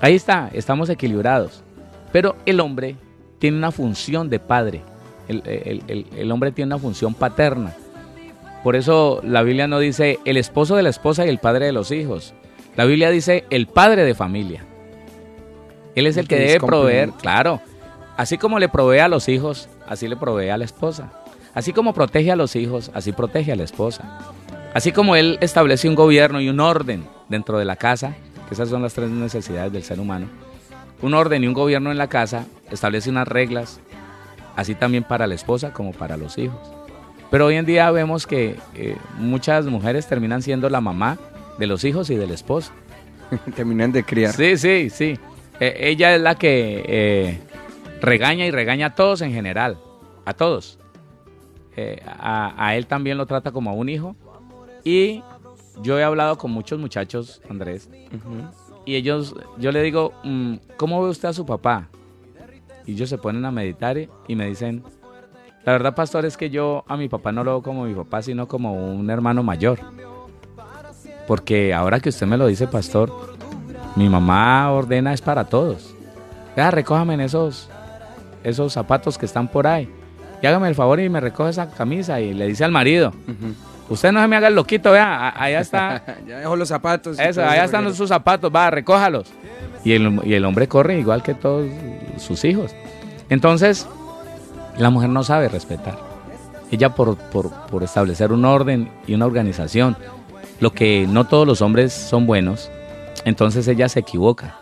[0.00, 1.62] Ahí está, estamos equilibrados.
[2.12, 2.96] Pero el hombre
[3.38, 4.82] tiene una función de padre.
[5.28, 7.74] El hombre tiene una función paterna.
[8.62, 11.72] Por eso la Biblia no dice el esposo de la esposa y el padre de
[11.72, 12.34] los hijos.
[12.76, 14.64] La Biblia dice el padre de familia.
[15.94, 17.60] Él es el que debe proveer, claro.
[18.16, 21.12] Así como le provee a los hijos, así le provee a la esposa.
[21.54, 24.18] Así como protege a los hijos, así protege a la esposa.
[24.74, 28.14] Así como él establece un gobierno y un orden dentro de la casa,
[28.48, 30.28] que esas son las tres necesidades del ser humano.
[31.02, 33.80] Un orden y un gobierno en la casa establece unas reglas,
[34.56, 36.77] así también para la esposa como para los hijos.
[37.30, 41.18] Pero hoy en día vemos que eh, muchas mujeres terminan siendo la mamá
[41.58, 42.72] de los hijos y del esposo.
[43.54, 44.32] terminan de criar.
[44.34, 45.18] Sí, sí, sí.
[45.60, 47.40] Eh, ella es la que eh,
[48.00, 49.78] regaña y regaña a todos en general,
[50.24, 50.78] a todos.
[51.76, 54.16] Eh, a, a, él también lo trata como a un hijo.
[54.84, 55.22] Y
[55.82, 58.50] yo he hablado con muchos muchachos, Andrés, uh -huh.
[58.84, 61.88] y ellos, yo le digo, mm, ¿cómo ve usted a su papá?
[62.86, 64.82] Y ellos se ponen a meditar y me dicen,
[65.64, 68.22] la verdad, pastor, es que yo a mi papá no lo veo como mi papá,
[68.22, 69.78] sino como un hermano mayor.
[71.26, 73.12] Porque ahora que usted me lo dice, pastor,
[73.96, 75.94] mi mamá ordena es para todos.
[76.56, 77.68] Vea, recójame en esos,
[78.44, 79.92] esos zapatos que están por ahí.
[80.40, 83.30] Y hágame el favor y me recoge esa camisa y le dice al marido, uh
[83.30, 83.54] -huh.
[83.90, 86.02] usted no se me haga el loquito, vea, allá está.
[86.26, 87.18] ya dejó los zapatos.
[87.18, 87.96] Eso, allá están reguero.
[87.96, 89.30] sus zapatos, va, recójalos.
[89.84, 91.68] Y el, y el hombre corre igual que todos
[92.18, 92.74] sus hijos.
[93.28, 93.86] Entonces,
[94.78, 95.98] la mujer no sabe respetar.
[96.70, 99.96] Ella por, por, por, establecer un orden y una organización,
[100.60, 102.70] lo que no todos los hombres son buenos,
[103.24, 104.56] entonces ella se equivoca.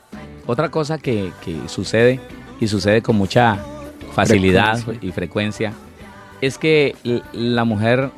[0.47, 2.21] Otra cosa que, que sucede,
[2.61, 3.59] y sucede con mucha
[4.13, 5.09] facilidad frecuencia.
[5.09, 5.73] y frecuencia,
[6.41, 8.11] es que la mujer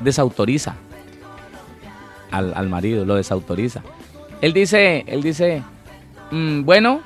[0.00, 0.76] desautoriza
[2.30, 3.82] al, al marido, lo desautoriza.
[4.40, 5.62] Él dice, él dice,
[6.30, 7.00] mmm, bueno,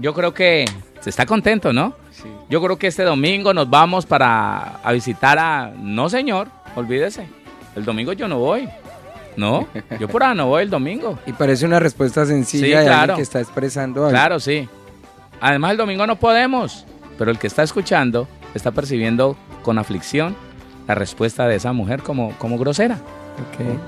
[0.00, 0.66] yo creo que
[1.00, 1.94] se está contento, ¿no?
[2.22, 2.28] Sí.
[2.48, 5.72] Yo creo que este domingo nos vamos para a visitar a...
[5.76, 7.26] No, señor, olvídese.
[7.76, 8.68] El domingo yo no voy.
[9.36, 9.66] No,
[9.98, 11.18] yo por ahora no voy el domingo.
[11.26, 13.16] Y parece una respuesta sencilla sí, claro.
[13.16, 14.10] que está expresando algo.
[14.10, 14.68] Claro, sí.
[15.40, 16.84] Además el domingo no podemos,
[17.16, 20.36] pero el que está escuchando está percibiendo con aflicción
[20.86, 22.98] la respuesta de esa mujer como, como grosera.
[23.54, 23.78] Okay.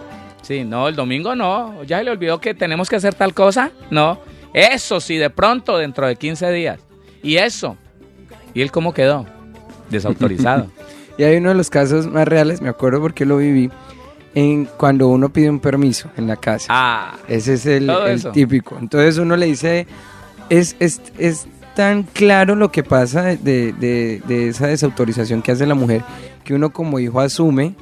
[0.43, 1.83] Sí, no, el domingo no.
[1.85, 3.71] Ya se le olvidó que tenemos que hacer tal cosa.
[3.91, 4.21] No.
[4.55, 6.81] Eso sí, de pronto, dentro de 15 días.
[7.23, 7.77] Y eso.
[8.55, 9.27] ¿Y él cómo quedó?
[9.91, 10.67] Desautorizado.
[11.19, 13.71] y hay uno de los casos más reales, me acuerdo porque lo viví,
[14.35, 16.67] en cuando uno pide un permiso en la casa.
[16.71, 18.79] Ah, Ese es el, el típico.
[18.81, 19.87] Entonces uno le dice,
[20.49, 25.67] es, es, es tan claro lo que pasa de, de, de, esa desautorización que hace
[25.67, 26.03] la mujer,
[26.45, 27.75] que uno como hijo asume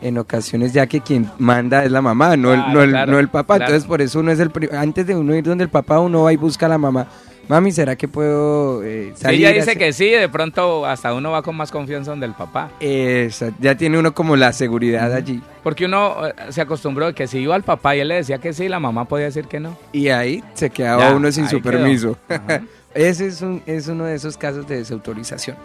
[0.00, 3.12] en ocasiones ya que quien manda es la mamá, no, claro, el, no, el, claro,
[3.12, 3.56] no el papá.
[3.56, 3.72] Claro.
[3.72, 4.50] Entonces por eso uno es el...
[4.72, 7.08] Antes de uno ir donde el papá, uno va y busca a la mamá.
[7.48, 9.40] Mami, ¿será que puedo eh, salir?
[9.40, 12.34] Sí, ella dice que sí, de pronto hasta uno va con más confianza donde el
[12.34, 12.70] papá.
[12.78, 15.42] Eso, ya tiene uno como la seguridad allí.
[15.62, 18.52] Porque uno eh, se acostumbró que si iba al papá y él le decía que
[18.52, 19.78] sí, la mamá podía decir que no.
[19.92, 22.18] Y ahí se quedaba ya, uno sin su permiso.
[22.94, 25.56] Ese es, un, es uno de esos casos de desautorización.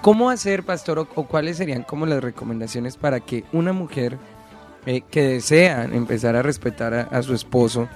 [0.00, 4.16] ¿Cómo hacer, pastor, o, o cuáles serían como las recomendaciones para que una mujer
[4.86, 7.88] eh, que desea empezar a respetar a, a su esposo,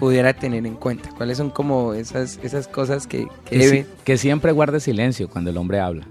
[0.00, 1.10] pudiera tener en cuenta?
[1.16, 3.82] ¿Cuáles son como esas, esas cosas que, que, que debe?
[3.82, 6.06] Si, que siempre guarde silencio cuando el hombre habla.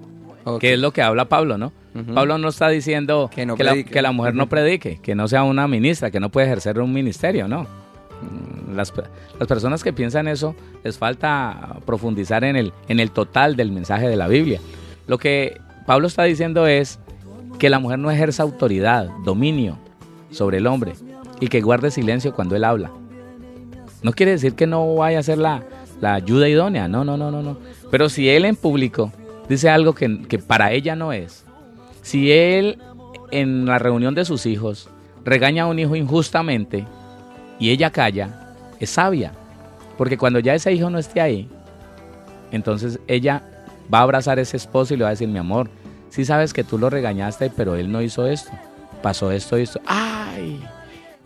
[0.45, 0.59] Okay.
[0.69, 1.73] Que es lo que habla Pablo, ¿no?
[1.95, 2.13] Uh -huh.
[2.13, 4.39] Pablo no está diciendo que, no que, la, que, la, mujer uh -huh.
[4.39, 7.67] no predique, que no sea una ministra, que no puede ejercer un ministerio, ¿no?
[8.73, 8.93] Las,
[9.39, 14.07] las, personas que piensan eso les falta profundizar en el, en el total del mensaje
[14.07, 14.59] de la Biblia.
[15.07, 16.99] Lo que Pablo está diciendo es
[17.57, 19.77] que la mujer no ejerza autoridad, dominio
[20.31, 20.93] sobre el hombre
[21.39, 22.91] y que guarde silencio cuando él habla.
[24.01, 25.63] No quiere decir que no vaya a ser la,
[26.01, 27.57] la ayuda idónea, no, no, no, no, no.
[27.91, 29.11] Pero si él en público
[29.47, 31.45] dice algo que, que para ella no es,
[32.01, 32.79] si él
[33.31, 34.89] en la reunión de sus hijos
[35.25, 36.85] regaña a un hijo injustamente
[37.59, 39.33] y ella calla, es sabia.
[39.97, 41.49] Porque cuando ya ese hijo no esté ahí,
[42.51, 43.43] entonces ella
[43.93, 45.69] va a abrazar a ese esposo y le va a decir, mi amor,
[46.09, 48.51] sí sabes que tú lo regañaste, pero él no hizo esto.
[49.01, 49.81] pasó esto y esto.
[49.85, 50.59] ¡Ay!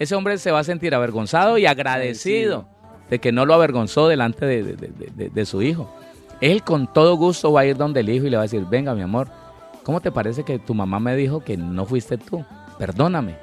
[0.03, 2.67] Ese hombre se va a sentir avergonzado y agradecido
[3.09, 5.89] de que no lo avergonzó delante de, su hijo.
[6.41, 8.65] Él con todo gusto va a ir donde el hijo y le va a decir,
[8.69, 9.29] venga mi amor,
[9.83, 12.43] ¿cómo te parece que tu mamá me dijo que no fuiste tú?
[12.77, 13.37] Perdóname.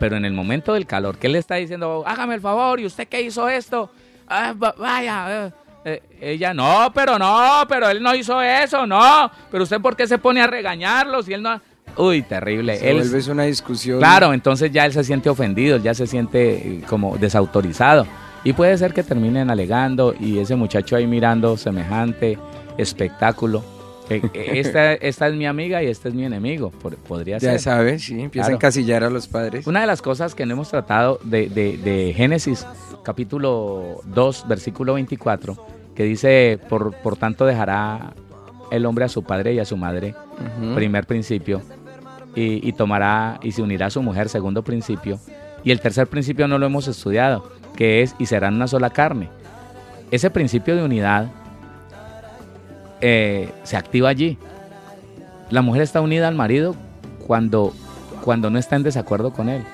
[0.00, 2.02] Pero en el momento del calor, ¿qué le está diciendo?
[2.04, 3.88] Hágame el favor, ¿y usted qué hizo esto?
[4.26, 5.46] Ah, vaya.
[5.46, 5.52] Eh,
[5.84, 9.30] eh, ella, no, pero no, pero él no hizo eso, no.
[9.48, 11.60] Pero usted, ¿por qué se pone a regañarlo si él no.?
[11.98, 12.76] Uy, terrible.
[12.76, 13.98] Se él, vuelve una discusión.
[13.98, 18.06] Claro, entonces ya él se siente ofendido, ya se siente eh, como desautorizado.
[18.44, 22.38] Y puede ser que terminen alegando y ese muchacho ahí mirando semejante
[22.78, 23.64] espectáculo.
[24.32, 26.70] Esta, esta es mi amiga y este es mi enemigo,
[27.06, 27.52] podría ser.
[27.52, 29.66] Ya sabes, sí, empieza a encasillar a los padres.
[29.66, 32.66] Una de las cosas que no hemos tratado de, de Génesis,
[33.04, 35.58] capítulo 2, versículo 24,
[35.94, 38.14] que dice, por, por tanto dejará
[38.70, 40.14] el hombre a su padre y a su madre,
[40.74, 41.60] primer principio,
[42.38, 45.18] y, tomará y se unirá a su mujer, segundo principio.
[45.64, 49.28] Y el tercer principio no lo hemos estudiado, que es y serán una sola carne.
[50.10, 51.30] Ese principio de unidad
[53.00, 54.38] eh, se activa allí.
[55.50, 56.74] La mujer está unida al marido
[57.26, 57.74] cuando,
[58.24, 59.64] cuando no está en desacuerdo con él.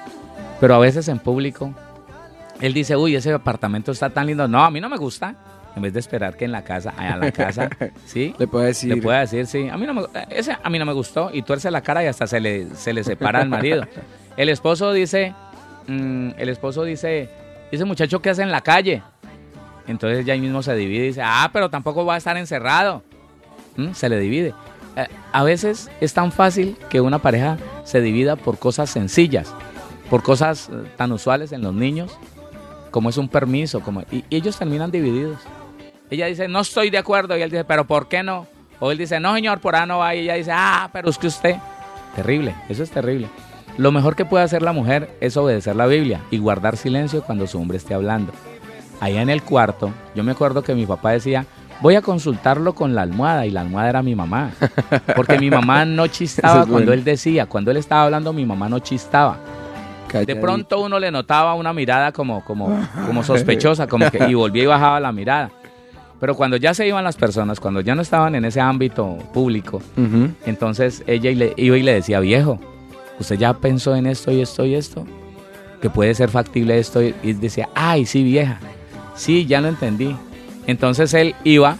[0.60, 1.74] Pero a veces en público,
[2.60, 4.48] él dice, uy, ese apartamento está tan lindo.
[4.48, 5.34] No, a mí no me gusta
[5.76, 7.68] en vez de esperar que en la casa, a la casa,
[8.06, 8.34] ¿sí?
[8.38, 8.94] Le puede decir.
[8.94, 9.68] Le puede decir, sí.
[9.68, 12.06] A mí no me, ese a mí no me gustó y tuerce la cara y
[12.06, 13.84] hasta se le, se le separa al marido.
[14.36, 15.32] El esposo dice,
[15.86, 17.28] mm, el esposo dice,
[17.70, 19.02] ese muchacho que hace en la calle.
[19.86, 23.04] Entonces ya ahí mismo se divide y dice, ah, pero tampoco va a estar encerrado.
[23.76, 23.92] ¿Mm?
[23.92, 24.52] Se le divide.
[24.96, 29.52] Eh, a veces es tan fácil que una pareja se divida por cosas sencillas,
[30.10, 32.16] por cosas eh, tan usuales en los niños,
[32.90, 35.38] como es un permiso, como, y ellos terminan divididos.
[36.10, 37.36] Ella dice, no estoy de acuerdo.
[37.36, 38.46] Y él dice, pero ¿por qué no?
[38.80, 40.14] O él dice, no, señor, por ahí no va.
[40.14, 41.56] Y ella dice, ah, pero es que usted.
[42.14, 43.28] Terrible, eso es terrible.
[43.76, 47.46] Lo mejor que puede hacer la mujer es obedecer la Biblia y guardar silencio cuando
[47.46, 48.32] su hombre esté hablando.
[49.00, 51.44] Allá en el cuarto, yo me acuerdo que mi papá decía,
[51.80, 54.52] voy a consultarlo con la almohada y la almohada era mi mamá.
[55.16, 58.78] Porque mi mamá no chistaba cuando él decía, cuando él estaba hablando mi mamá no
[58.78, 59.38] chistaba.
[60.12, 62.70] De pronto uno le notaba una mirada como, como,
[63.04, 65.50] como sospechosa, como que, y volvía y bajaba la mirada.
[66.20, 69.82] Pero cuando ya se iban las personas, cuando ya no estaban en ese ámbito público,
[70.46, 72.58] entonces ella iba y le decía, viejo,
[73.18, 75.06] ¿usted ya pensó en esto y esto y esto?
[75.82, 77.02] Que puede ser factible esto.
[77.02, 78.58] Y decía, ay, sí, vieja,
[79.14, 80.16] sí, ya lo entendí.
[80.66, 81.76] Entonces él iba,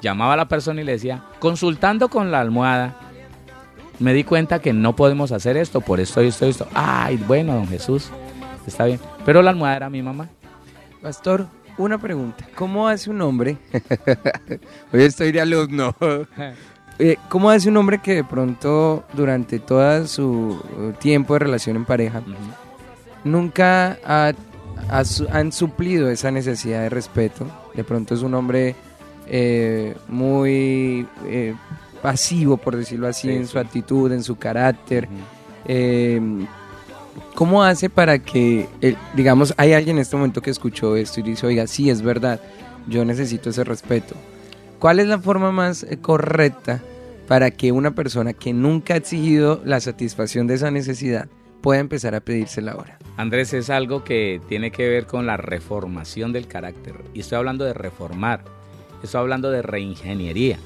[0.00, 2.96] llamaba a la persona y le decía, consultando con la almohada,
[3.98, 6.66] me di cuenta que no podemos hacer esto, por esto y esto y esto.
[6.72, 8.08] Ay, bueno, don Jesús,
[8.66, 8.98] está bien.
[9.26, 10.28] Pero la almohada era mi mamá.
[11.02, 11.46] Pastor,
[11.78, 12.46] una pregunta.
[12.54, 13.56] ¿Cómo hace un hombre?
[14.92, 15.94] Hoy estoy de alumno.
[16.98, 20.62] Eh, ¿Cómo hace un hombre que de pronto durante todo su
[21.00, 22.22] tiempo de relación en pareja
[23.24, 23.98] nunca
[25.30, 27.46] han suplido esa necesidad de respeto?
[27.74, 28.76] De pronto es un hombre
[29.26, 31.54] eh, muy eh,
[32.02, 35.08] pasivo, por decirlo así, en su actitud, en su carácter.
[37.34, 41.22] ¿Cómo hace para que, eh, digamos, hay alguien en este momento que escuchó esto y
[41.22, 42.40] dice, oiga, sí, es verdad,
[42.86, 44.14] yo necesito ese respeto?
[44.78, 46.82] ¿Cuál es la forma más eh, correcta
[47.28, 51.28] para que una persona que nunca ha exigido la satisfacción de esa necesidad
[51.60, 52.98] pueda empezar a pedírsela ahora?
[53.16, 56.94] Andrés, es algo que tiene que ver con la reformación del carácter.
[57.14, 58.44] Y estoy hablando de reformar,
[59.02, 60.58] estoy hablando de reingeniería,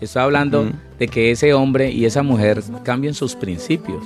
[0.00, 4.02] estoy hablando de que ese hombre y esa mujer cambien sus principios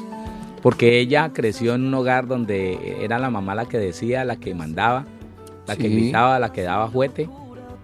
[0.62, 4.55] porque ella creció en un hogar donde era la mamá la que decía, la que
[4.55, 5.07] mandaba,
[5.66, 7.29] la que gritaba, la que daba juguete,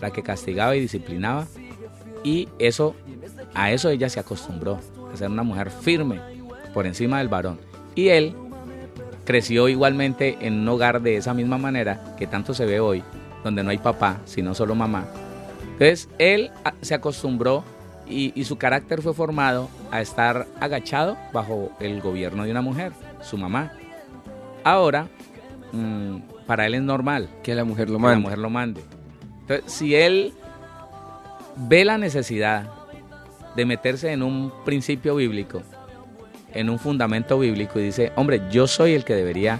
[0.00, 1.46] la que castigaba y disciplinaba.
[2.22, 2.94] Y eso,
[3.54, 4.80] a eso ella se acostumbró,
[5.12, 6.20] a ser una mujer firme
[6.72, 7.58] por encima del varón.
[7.94, 8.34] Y él
[9.24, 13.02] creció igualmente en un hogar de esa misma manera que tanto se ve hoy,
[13.42, 15.06] donde no hay papá, sino solo mamá.
[15.72, 17.64] Entonces él se acostumbró
[18.06, 23.38] y, su carácter fue formado a estar agachado bajo el gobierno de una mujer, su
[23.38, 23.72] mamá.
[24.62, 25.08] Ahora,
[25.72, 28.16] mm, para él es normal que la mujer lo mande.
[28.16, 28.80] la mujer lo mande.
[29.40, 30.32] Entonces, si él
[31.56, 32.70] ve la necesidad
[33.56, 35.62] de meterse en un principio bíblico,
[36.52, 39.58] en un fundamento bíblico y dice, hombre, yo soy el que debería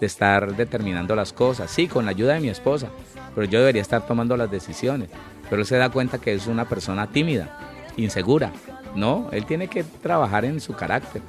[0.00, 2.88] de estar determinando las cosas, sí, con la ayuda de mi esposa,
[3.34, 5.10] pero yo debería estar tomando las decisiones.
[5.50, 7.67] Pero él se da cuenta que es una persona tímida
[7.98, 8.52] insegura.
[8.94, 11.22] No, él tiene que trabajar en su carácter.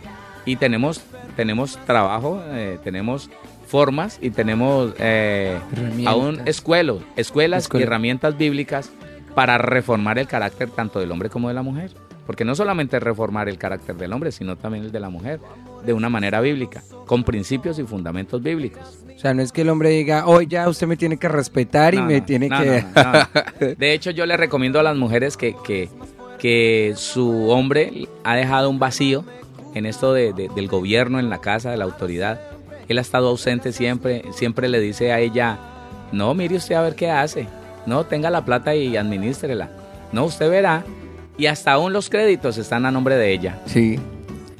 [0.45, 1.03] Y tenemos,
[1.35, 3.29] tenemos trabajo, eh, tenemos
[3.67, 5.59] formas y tenemos eh,
[6.05, 8.91] aún escuelos, escuelas y herramientas bíblicas
[9.35, 11.91] para reformar el carácter tanto del hombre como de la mujer.
[12.25, 15.39] Porque no solamente reformar el carácter del hombre, sino también el de la mujer,
[15.83, 18.99] de una manera bíblica, con principios y fundamentos bíblicos.
[19.15, 21.95] O sea, no es que el hombre diga, hoy ya usted me tiene que respetar
[21.95, 23.75] y me tiene que...
[23.77, 25.89] de hecho, yo le recomiendo a las mujeres que, que,
[26.39, 29.23] que su hombre ha dejado un vacío
[29.75, 32.41] en esto de, del gobierno, en la casa, de la autoridad.
[32.87, 35.59] Él ha estado ausente siempre, siempre le dice a ella,
[36.11, 37.47] no, mire usted a ver qué hace,
[37.85, 39.69] no, tenga la plata y administrela,
[40.11, 40.83] no, usted verá
[41.37, 43.59] y hasta aún los créditos están a nombre de ella.
[43.65, 43.99] Sí.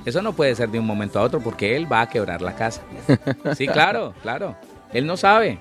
[0.05, 2.55] Eso no puede ser de un momento a otro porque él va a quebrar la
[2.55, 2.82] casa.
[3.57, 4.55] Sí, claro, claro.
[4.93, 5.59] Él no sabe.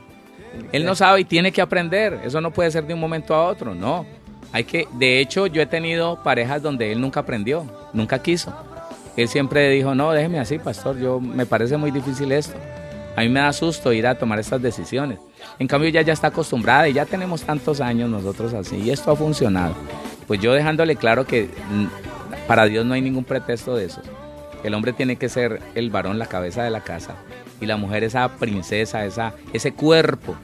[0.72, 2.20] Él no sabe y tiene que aprender.
[2.24, 4.06] Eso no puede ser de un momento a otro, no.
[4.52, 8.52] Hay que, de hecho, yo he tenido parejas donde él nunca aprendió, nunca quiso.
[9.16, 12.56] Él siempre dijo, no, déjeme así, pastor, yo me parece muy difícil esto.
[13.16, 15.18] A mí me da susto ir a tomar estas decisiones.
[15.58, 19.10] En cambio, ella ya está acostumbrada y ya tenemos tantos años nosotros así y esto
[19.10, 19.74] ha funcionado
[20.28, 24.02] pues yo dejándole claro que mm, para Dios no hay ningún pretexto de eso.
[24.62, 27.14] El hombre tiene que ser el varón, la cabeza de la casa,
[27.60, 30.36] y la mujer esa princesa, esa, ese cuerpo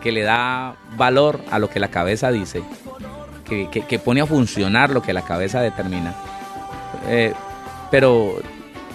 [0.00, 2.62] que le da valor a lo que la cabeza dice,
[3.44, 6.14] que, pone a funcionar lo que la cabeza determina.
[7.08, 7.32] Eh,
[7.90, 8.36] pero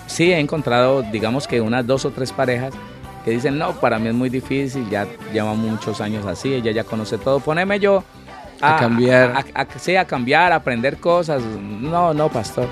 [0.07, 2.73] sí he encontrado, digamos que unas dos o tres parejas
[3.23, 6.83] que dicen, no, para mí es muy difícil, ya lleva muchos años así, ella ya
[6.83, 8.03] conoce todo, poneme yo
[8.61, 9.45] a, cambiar.
[9.53, 11.41] A, sí, a cambiar, a aprender cosas.
[11.43, 12.67] No, no, pastor.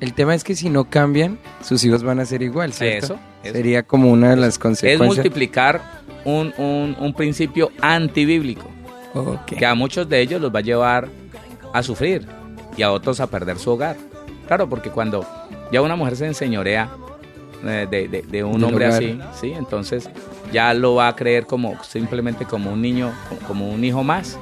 [0.00, 3.14] El tema es que si no cambian, sus hijos van a ser igual, ¿cierto?
[3.14, 5.00] Eso, Sería como una de las consecuencias.
[5.00, 5.80] Es multiplicar
[6.24, 8.68] un, un, un principio antibíblico.
[9.46, 11.08] Que a muchos de ellos los va a llevar
[11.72, 12.26] a sufrir
[12.76, 13.96] y a otros a perder su hogar.
[14.46, 15.26] Claro, porque cuando
[15.70, 16.90] ya una mujer se enseñorea
[17.64, 20.08] eh, de, de, un hombre así, sí, entonces
[20.52, 23.12] ya lo va a creer como simplemente como un niño,
[23.46, 24.38] como un hijo más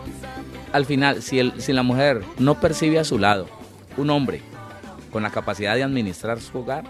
[0.72, 3.46] al final, si, el, si la mujer no percibe a su lado
[3.96, 4.42] un hombre
[5.10, 6.84] con la capacidad de administrar su hogar,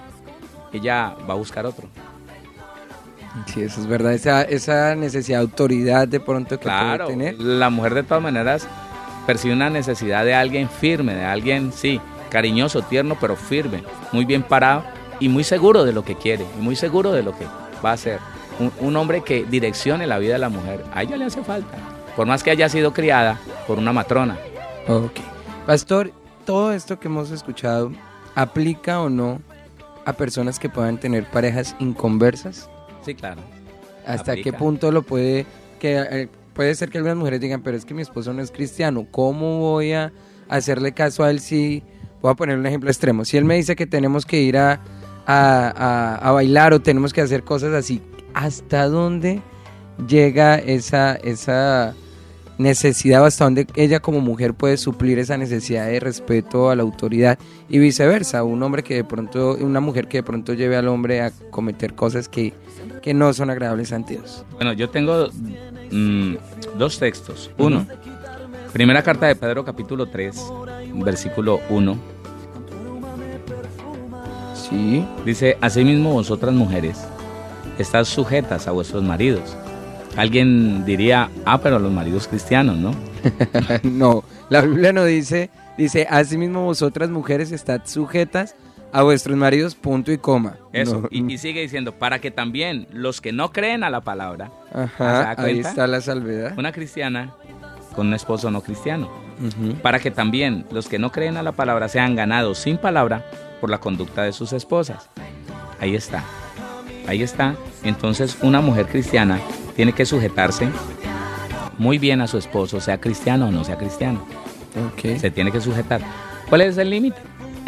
[0.72, 1.88] ella va a buscar otro.
[3.46, 7.40] Sí, eso es verdad, esa, esa necesidad de autoridad de pronto que claro, puede tener.
[7.40, 8.66] La mujer de todas maneras
[9.28, 12.00] percibe una necesidad de alguien firme, de alguien, sí,
[12.30, 14.84] cariñoso, tierno, pero firme, muy bien parado
[15.20, 17.44] y muy seguro de lo que quiere, y muy seguro de lo que
[17.84, 18.20] va a hacer.
[18.58, 21.76] Un, un hombre que direccione la vida de la mujer, a ella le hace falta
[22.18, 24.36] por más que haya sido criada por una matrona.
[24.88, 25.20] Ok.
[25.66, 26.10] Pastor,
[26.44, 27.92] todo esto que hemos escuchado,
[28.34, 29.40] ¿aplica o no
[30.04, 32.68] a personas que puedan tener parejas inconversas?
[33.04, 33.40] Sí, claro.
[34.04, 35.46] ¿Hasta qué punto lo puede,
[35.78, 36.28] que eh,
[36.58, 39.60] puede ser que algunas mujeres digan, pero es que mi esposo no es cristiano, ¿cómo
[39.60, 40.10] voy a
[40.48, 41.84] hacerle caso a él si,
[42.20, 44.80] voy a poner un ejemplo extremo, si él me dice que tenemos que ir a,
[45.24, 48.02] a bailar o tenemos que hacer cosas así,
[48.34, 49.40] ¿hasta dónde
[50.08, 51.94] llega esa, esa
[52.58, 57.38] necesidad hasta donde ella como mujer puede suplir esa necesidad de respeto a la autoridad
[57.68, 61.22] y viceversa, un hombre que de pronto, una mujer que de pronto lleve al hombre
[61.22, 62.52] a cometer cosas que,
[63.00, 64.44] que no son agradables ante Dios.
[64.52, 65.28] Bueno, yo tengo
[65.90, 66.34] mm,
[66.78, 67.50] dos textos.
[67.58, 67.86] Uno,
[68.72, 70.36] primera carta de Pedro capítulo 3,
[70.94, 71.98] versículo 1.
[74.54, 75.04] Sí.
[75.24, 76.98] Dice, asimismo vosotras mujeres,
[77.78, 79.56] estás sujetas a vuestros maridos
[80.18, 82.92] Alguien diría, ah, pero los maridos cristianos, ¿no?
[83.84, 88.56] no, la Biblia no dice, dice, asimismo vosotras mujeres estad sujetas
[88.92, 90.56] a vuestros maridos, punto y coma.
[90.72, 95.34] Eso, y, sigue diciendo, para que también los que no creen a la palabra, Ajá,
[95.38, 96.54] ahí está la salvedad.
[96.56, 97.34] Una cristiana
[97.94, 99.10] con un esposo no cristiano.
[99.82, 103.24] Para que también los que no creen a la palabra sean ganados sin palabra
[103.60, 105.08] por la conducta de sus esposas.
[105.80, 106.24] Ahí está.
[107.06, 107.54] Ahí está.
[107.84, 109.40] Entonces, una mujer cristiana
[109.76, 110.68] tiene que sujetarse
[111.78, 114.26] muy bien a su esposo, sea cristiano o no sea cristiano.
[115.18, 116.00] Se tiene que sujetar.
[116.48, 117.18] ¿Cuál es el límite?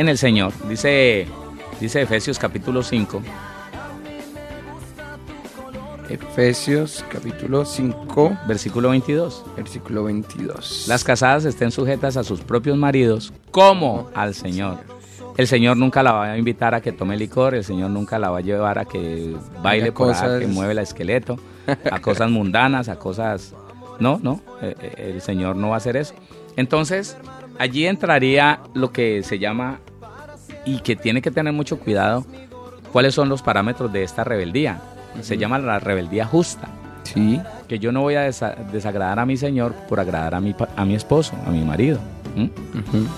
[0.01, 0.55] En el Señor.
[0.67, 1.27] Dice,
[1.79, 3.21] dice Efesios capítulo 5.
[6.09, 8.39] Efesios capítulo 5.
[8.49, 9.45] Versículo 22.
[9.59, 10.87] Versículo 22.
[10.89, 14.79] Las casadas estén sujetas a sus propios maridos como al Señor.
[15.37, 18.31] El Señor nunca la va a invitar a que tome licor, el Señor nunca la
[18.31, 21.39] va a llevar a que baile por que mueve el esqueleto
[21.91, 23.55] a cosas mundanas, a cosas...
[23.99, 26.15] No, no, eh, eh, el Señor no va a hacer eso.
[26.57, 27.19] Entonces,
[27.59, 29.81] allí entraría lo que se llama,
[30.75, 32.25] y que tiene que tener mucho cuidado,
[32.93, 34.81] cuáles son los parámetros de esta rebeldía.
[35.21, 36.69] Se llama la rebeldía justa.
[37.03, 37.41] Sí.
[37.67, 40.95] Que yo no voy a desagradar a mi Señor por agradar a mi, a mi
[40.95, 41.99] esposo, a mi marido.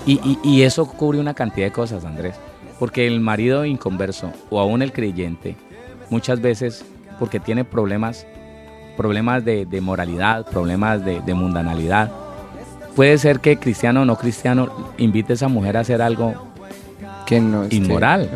[0.05, 2.35] y, y, eso cubre una cantidad de cosas, Andrés.
[2.79, 5.55] Porque el marido inconverso o aún el creyente,
[6.09, 6.83] muchas veces,
[7.19, 8.25] porque tiene problemas
[8.95, 12.11] problemas de, moralidad, problemas de, mundanalidad.
[12.95, 16.52] Puede ser que cristiano o no cristiano invite a esa mujer a hacer algo
[17.25, 18.29] que no esté- Inmoral.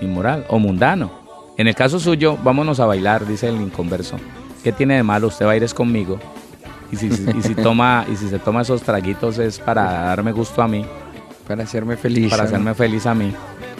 [0.00, 1.10] Inmoral o mundano.
[1.58, 4.16] En el caso suyo, vámonos a bailar, dice el inconverso.
[4.64, 5.26] ¿Qué tiene de malo?
[5.28, 6.18] Usted va a ir es conmigo.
[6.90, 10.62] Y si, y si toma y si se toma esos traguitos es para darme gusto
[10.62, 10.84] a mí,
[11.46, 12.30] Para hacerme feliz.
[12.30, 13.32] para hacerme feliz a mí.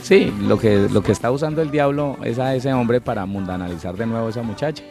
[0.03, 3.97] Sí, lo que, lo que está usando el diablo es a ese hombre para mundanalizar
[3.97, 4.83] de nuevo a esa muchacha.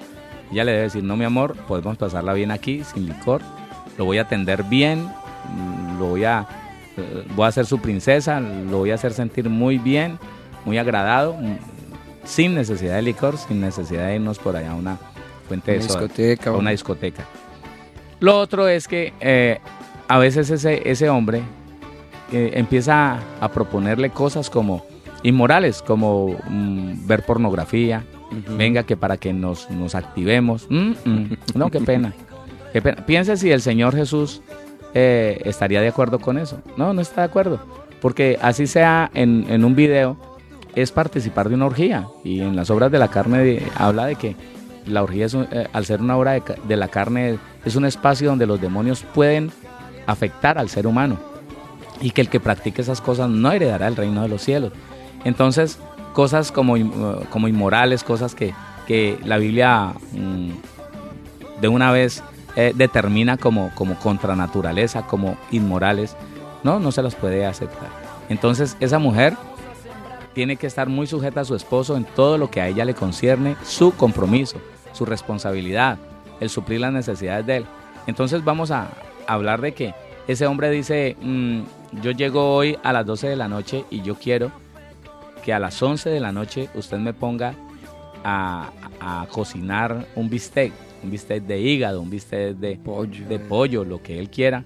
[0.52, 3.42] Ella le debe decir, no mi amor, podemos pasarla bien aquí, sin licor,
[3.98, 5.08] lo voy a atender bien,
[6.00, 6.48] lo voy a,
[7.36, 10.20] voy a ser su princesa, lo voy a hacer sentir muy bien,
[10.66, 11.36] muy agradado,
[12.24, 14.98] sin necesidad de licor, sin necesidad de irnos por allá a una
[15.48, 16.50] fuente Una de soda, discoteca.
[16.50, 17.26] a una discoteca.
[18.20, 19.60] Lo otro es que eh,
[20.08, 21.42] a veces ese, ese hombre
[22.32, 24.86] eh, empieza a proponerle cosas como
[25.24, 28.04] inmorales, como mm, ver pornografía,
[28.58, 30.68] venga que para que nos, nos activemos.
[30.70, 31.38] Mm, mm.
[31.56, 32.14] No, qué pena.
[32.72, 33.06] Qué pena.
[33.06, 34.42] Piense si el Señor Jesús
[34.94, 36.60] eh, estaría de acuerdo con eso.
[36.78, 37.60] No, no está de acuerdo.
[38.02, 40.18] Porque así sea en, un video,
[40.76, 42.08] es participar de una orgía.
[42.24, 44.36] Y en las obras de la carne habla de que
[44.88, 48.30] la orgía, es un- eh, al ser una obra de, la carne, es un espacio
[48.30, 49.52] donde los demonios pueden
[50.08, 51.18] afectar al ser humano.
[52.02, 54.74] Y que el que practique esas cosas no heredará el reino de los cielos.
[55.24, 55.78] Entonces,
[56.14, 56.86] cosas como, eh,
[57.30, 58.56] como inmorales, cosas que,
[58.88, 60.50] que la Biblia mm,
[61.62, 62.24] de una vez
[62.56, 66.16] eh, determina como, como contra naturaleza, como inmorales,
[66.64, 67.90] no, no se las puede aceptar.
[68.30, 69.36] Entonces, esa mujer
[70.34, 72.94] tiene que estar muy sujeta a su esposo en todo lo que a ella le
[72.94, 74.58] concierne, su compromiso,
[74.94, 75.98] su responsabilidad,
[76.40, 77.66] el suplir las necesidades de él.
[78.08, 78.90] Entonces vamos a
[79.28, 79.94] hablar de que
[80.28, 81.62] ese hombre dice, mm,
[82.02, 84.52] yo llego hoy a las 12 de la noche y yo quiero
[85.44, 87.54] que a las 11 de la noche usted me ponga
[88.24, 90.72] a, a cocinar un bistec,
[91.04, 93.28] un bistec de hígado, un bistec de, Pollo.
[93.28, 94.64] de pollo, lo que él quiera.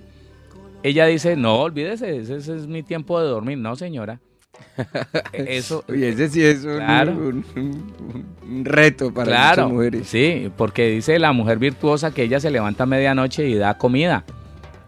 [0.84, 3.58] Ella dice, no, olvídese, ese, ese es mi tiempo de dormir.
[3.58, 4.20] No, señora.
[5.34, 7.12] E- Eso, Oye, ese sí es un, Claro.
[7.14, 10.08] un- un- un reto para claro, muchas mujeres.
[10.08, 14.24] sí, porque dice la mujer virtuosa que ella se levanta a medianoche y da comida.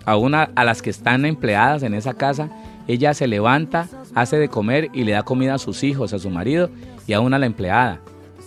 [0.06, 2.50] A una, a las que están empleadas en esa casa,
[2.88, 6.30] ella se levanta, hace de comer y le da comida a sus hijos, a su
[6.30, 6.70] marido
[7.08, 8.00] y a una la empleada.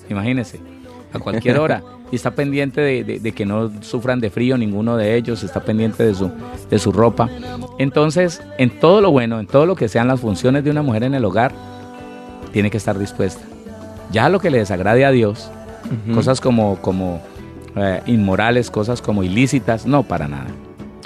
[0.08, 0.58] Imagínense,
[1.12, 1.82] a cualquier hora.
[2.12, 5.60] Y está pendiente de, de- de que no sufran de frío ninguno de ellos, está
[5.60, 6.30] pendiente de su,
[6.68, 7.28] de su ropa.
[7.78, 11.04] Entonces, en todo lo bueno, en todo lo que sean las funciones de una mujer
[11.04, 11.52] en el hogar,
[12.52, 13.42] tiene que estar dispuesta.
[14.10, 15.50] Ya lo que le desagrade a Dios,
[16.12, 17.20] cosas como, como
[17.76, 20.48] eh, inmorales, cosas como ilícitas, no, para nada.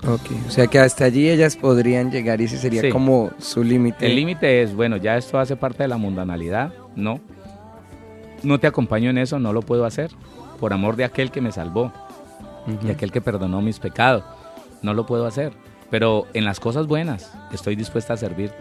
[0.06, 2.88] Ok, o sea que hasta allí ellas podrían llegar y ese sería Sí.
[2.90, 4.06] como su límite.
[4.06, 7.20] El límite es, bueno, ya esto hace parte de la mundanalidad, no.
[8.44, 10.10] No te acompaño en eso, no lo puedo hacer.
[10.60, 11.92] Por amor de aquel que me salvó,
[12.66, 12.86] Ujú.
[12.86, 14.24] de aquel que perdonó mis pecados,
[14.82, 15.52] no lo puedo hacer.
[15.90, 18.52] Pero en las cosas buenas estoy dispuesta a servir.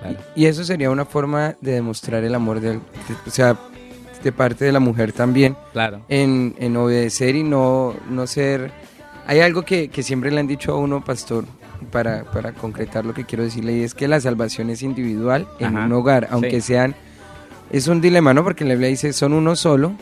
[0.00, 0.16] Claro.
[0.34, 3.56] Y eso sería una forma de demostrar el amor del, de- o sea,
[4.22, 6.02] de parte de la mujer también, Claro.
[6.08, 8.70] en, en obedecer y no, no ser...
[9.26, 11.44] Hay algo que, que siempre le han dicho a uno, pastor,
[11.90, 15.76] para, para concretar lo que quiero decirle, y es que la salvación es individual en
[15.76, 16.68] Ajá, un hogar, aunque sí.
[16.68, 16.94] sean...
[17.72, 18.44] Es un dilema, ¿no?
[18.44, 19.92] Porque la Biblia dice, son uno solo,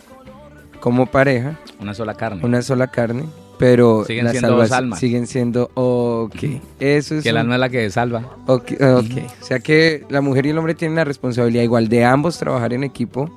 [0.80, 2.44] como pareja, Una sola carne.
[2.44, 3.24] una sola carne,
[3.58, 4.98] pero Siguen la siendo dos almas.
[4.98, 5.70] siguen siendo...
[5.74, 6.34] Ok,
[6.80, 7.22] eso es...
[7.22, 8.22] que el un- alma es la que salva.
[8.46, 9.10] Ok, ok.
[9.40, 12.72] O sea que la mujer y el hombre tienen la responsabilidad igual de ambos trabajar
[12.72, 13.30] en equipo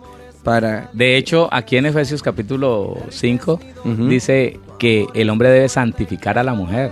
[0.43, 0.89] para...
[0.93, 4.07] De hecho, aquí en Efesios capítulo 5 Ujú.
[4.07, 6.91] dice que el hombre debe santificar a la mujer.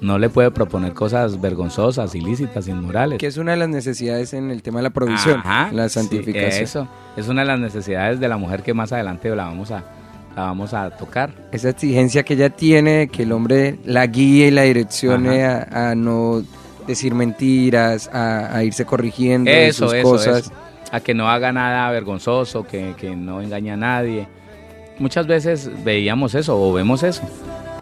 [0.00, 3.18] No le puede proponer cosas vergonzosas, ilícitas, inmorales.
[3.18, 5.94] Que es una de las necesidades en el tema de la provisión, Ajá, la sí,
[5.94, 6.62] santificación.
[6.64, 9.82] eso es una de las necesidades de la mujer que más adelante la vamos a,
[10.36, 11.30] la vamos a tocar.
[11.52, 15.94] Esa exigencia que ella tiene que el hombre la guíe y la direccione a, a
[15.94, 16.42] no
[16.86, 20.38] decir mentiras, a, a irse corrigiendo Eso, sus eso, cosas.
[20.46, 20.52] eso.
[20.92, 24.28] A que no haga nada vergonzoso, que, que no engañe a nadie.
[24.98, 27.22] Muchas veces veíamos eso o vemos eso.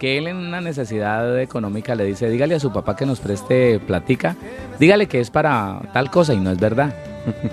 [0.03, 3.79] Que él en una necesidad económica le dice, dígale a su papá que nos preste
[3.79, 4.35] platica,
[4.81, 6.93] dígale que es para tal cosa y no es verdad.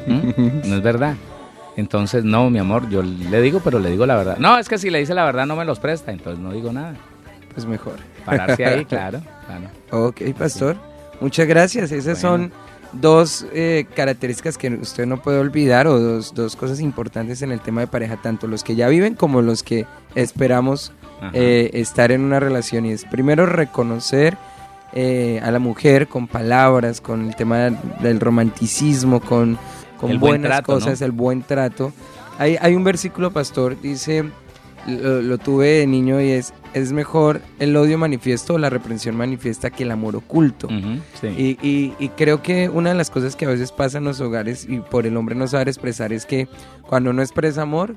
[0.08, 0.68] ¿Mm?
[0.68, 1.14] No es verdad.
[1.78, 4.38] Entonces, no, mi amor, yo le digo, pero le digo la verdad.
[4.40, 6.74] No, es que si le dice la verdad no me los presta, entonces no digo
[6.74, 6.96] nada.
[7.54, 7.98] Pues mejor.
[8.26, 9.22] Pararse ahí, claro.
[9.46, 10.08] claro.
[10.08, 10.76] Ok, pastor.
[11.22, 11.92] Muchas gracias.
[11.92, 12.38] Esas Bueno.
[12.38, 12.52] son
[12.94, 17.60] dos eh, características que usted no puede olvidar o dos, dos cosas importantes en el
[17.60, 19.86] tema de pareja, tanto los que ya viven como los que
[20.16, 20.92] esperamos
[21.34, 22.86] eh, estar en una relación.
[22.86, 24.38] Y es primero reconocer
[24.94, 27.70] eh, a la mujer con palabras, con el tema
[28.02, 29.58] del romanticismo, con,
[30.00, 31.06] con buen buenas trato, cosas, ¿no?
[31.06, 31.92] el buen trato.
[32.38, 34.24] Hay, hay un versículo, pastor, dice,
[34.88, 39.16] lo, lo tuve de niño y es, es mejor el odio manifiesto o la reprensión
[39.16, 40.68] manifiesta que el amor oculto.
[41.20, 41.28] Sí.
[41.28, 44.20] Y, y- y creo que una de las cosas que a veces pasa en los
[44.22, 46.48] hogares y por el hombre no saber expresar es que
[46.84, 47.96] cuando no expresa amor,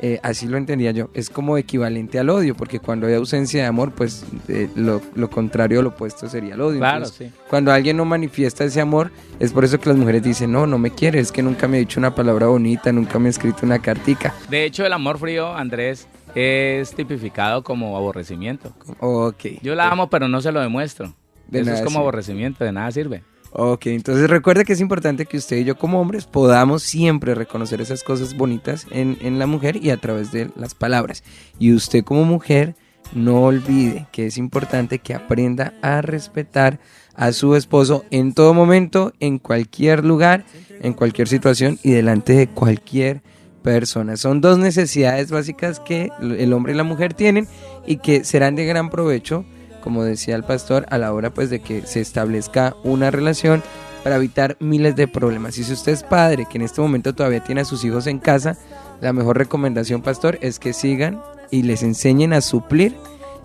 [0.00, 3.68] eh, así lo entendía yo, es como equivalente al odio, porque cuando hay ausencia de
[3.68, 6.80] amor, pues eh, lo, lo contrario, lo opuesto sería el odio.
[6.80, 7.40] Claro, Entonces, sí.
[7.48, 10.78] Cuando alguien no manifiesta ese amor, es por eso que las mujeres dicen, no, no
[10.78, 13.58] me quiere, es que nunca me ha dicho una palabra bonita, nunca me ha escrito
[13.62, 14.34] una cartica.
[14.50, 18.72] De hecho, el amor frío, Andrés, es tipificado como aborrecimiento.
[19.00, 19.44] Ok.
[19.62, 21.14] Yo la amo, pero no se lo demuestro.
[21.48, 22.00] De Eso es como sirve.
[22.00, 23.22] aborrecimiento, de nada sirve.
[23.56, 27.80] Ok, entonces recuerde que es importante que usted y yo como hombres podamos siempre reconocer
[27.80, 31.22] esas cosas bonitas en, en la mujer y a través de las palabras.
[31.60, 32.74] Y usted como mujer
[33.12, 36.80] no olvide que es importante que aprenda a respetar
[37.14, 40.44] a su esposo en todo momento, en cualquier lugar,
[40.80, 43.22] en cualquier situación y delante de cualquier
[43.64, 44.16] persona.
[44.16, 47.48] Son dos necesidades básicas que el hombre y la mujer tienen
[47.84, 49.44] y que serán de gran provecho
[49.84, 53.62] como decía el pastor, a la hora pues de que se establezca una relación
[54.02, 55.58] para evitar miles de problemas.
[55.58, 58.18] Y si usted es padre que en este momento todavía tiene a sus hijos en
[58.18, 58.56] casa,
[59.02, 62.96] la mejor recomendación, pastor, es que sigan y les enseñen a suplir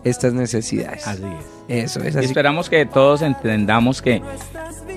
[0.04, 1.06] estas necesidades.
[1.08, 1.24] Así
[1.68, 1.86] es.
[1.86, 2.28] Eso es Y así.
[2.28, 4.22] esperamos que todos entendamos que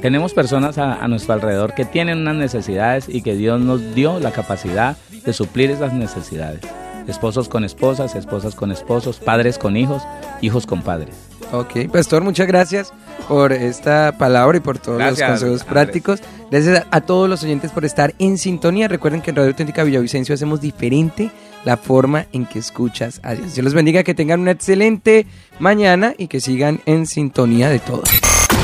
[0.01, 4.19] tenemos personas a, a nuestro alrededor que tienen unas necesidades y que Dios nos dio
[4.21, 6.61] la capacidad de suplir esas necesidades.
[7.07, 10.03] Esposos con esposas, esposas con esposos, padres con hijos,
[10.41, 11.15] hijos con padres.
[11.53, 12.93] Ok, pastor, muchas gracias
[13.29, 15.73] por esta palabra y por todos Gracias, los consejos Andrés.
[15.73, 16.21] prácticos.
[16.51, 18.89] Gracias a, a todos los oyentes por estar en sintonía.
[18.89, 21.31] Recuerden que en Radio Auténtica Villavicencio hacemos diferente
[21.65, 23.55] la forma en que escuchas a Dios.
[23.55, 25.27] Dios los bendiga, que tengan una excelente
[25.59, 28.03] mañana y que sigan en sintonía de todo.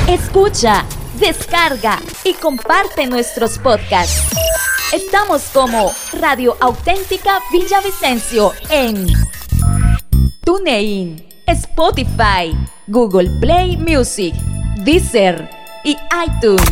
[0.07, 0.85] Escucha,
[1.19, 4.29] descarga y comparte nuestros podcasts.
[4.93, 9.07] Estamos como Radio Auténtica Villavicencio en
[10.43, 14.33] TuneIn, Spotify, Google Play Music,
[14.83, 15.47] Deezer
[15.83, 15.95] y
[16.25, 16.67] iTunes.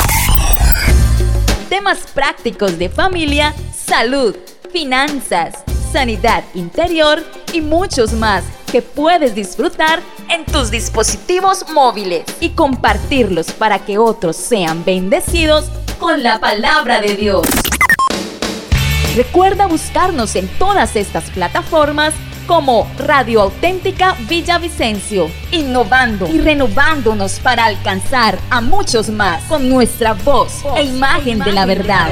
[1.69, 4.35] Temas prácticos de familia, salud,
[4.71, 7.23] finanzas, sanidad interior
[7.53, 14.35] y muchos más que puedes disfrutar en tus dispositivos móviles y compartirlos para que otros
[14.35, 15.65] sean bendecidos
[15.99, 17.47] con la palabra de Dios.
[19.15, 22.13] Recuerda buscarnos en todas estas plataformas
[22.45, 30.63] como Radio Auténtica Villavicencio, innovando y renovándonos para alcanzar a muchos más con nuestra voz
[30.77, 32.11] e imagen de la verdad.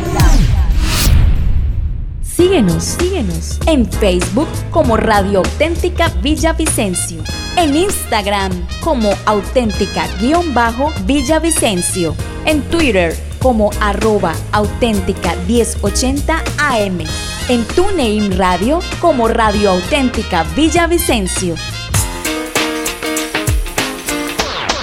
[2.36, 3.60] Síguenos, síguenos.
[3.66, 7.24] En Facebook como Radio Auténtica Villavicencio,
[7.56, 12.14] en Instagram como auténtica-villavicencio,
[12.46, 17.00] en Twitter como arroba auténtica 1080 AM,
[17.48, 21.56] en TuneIn Radio como Radio Auténtica Villavicencio.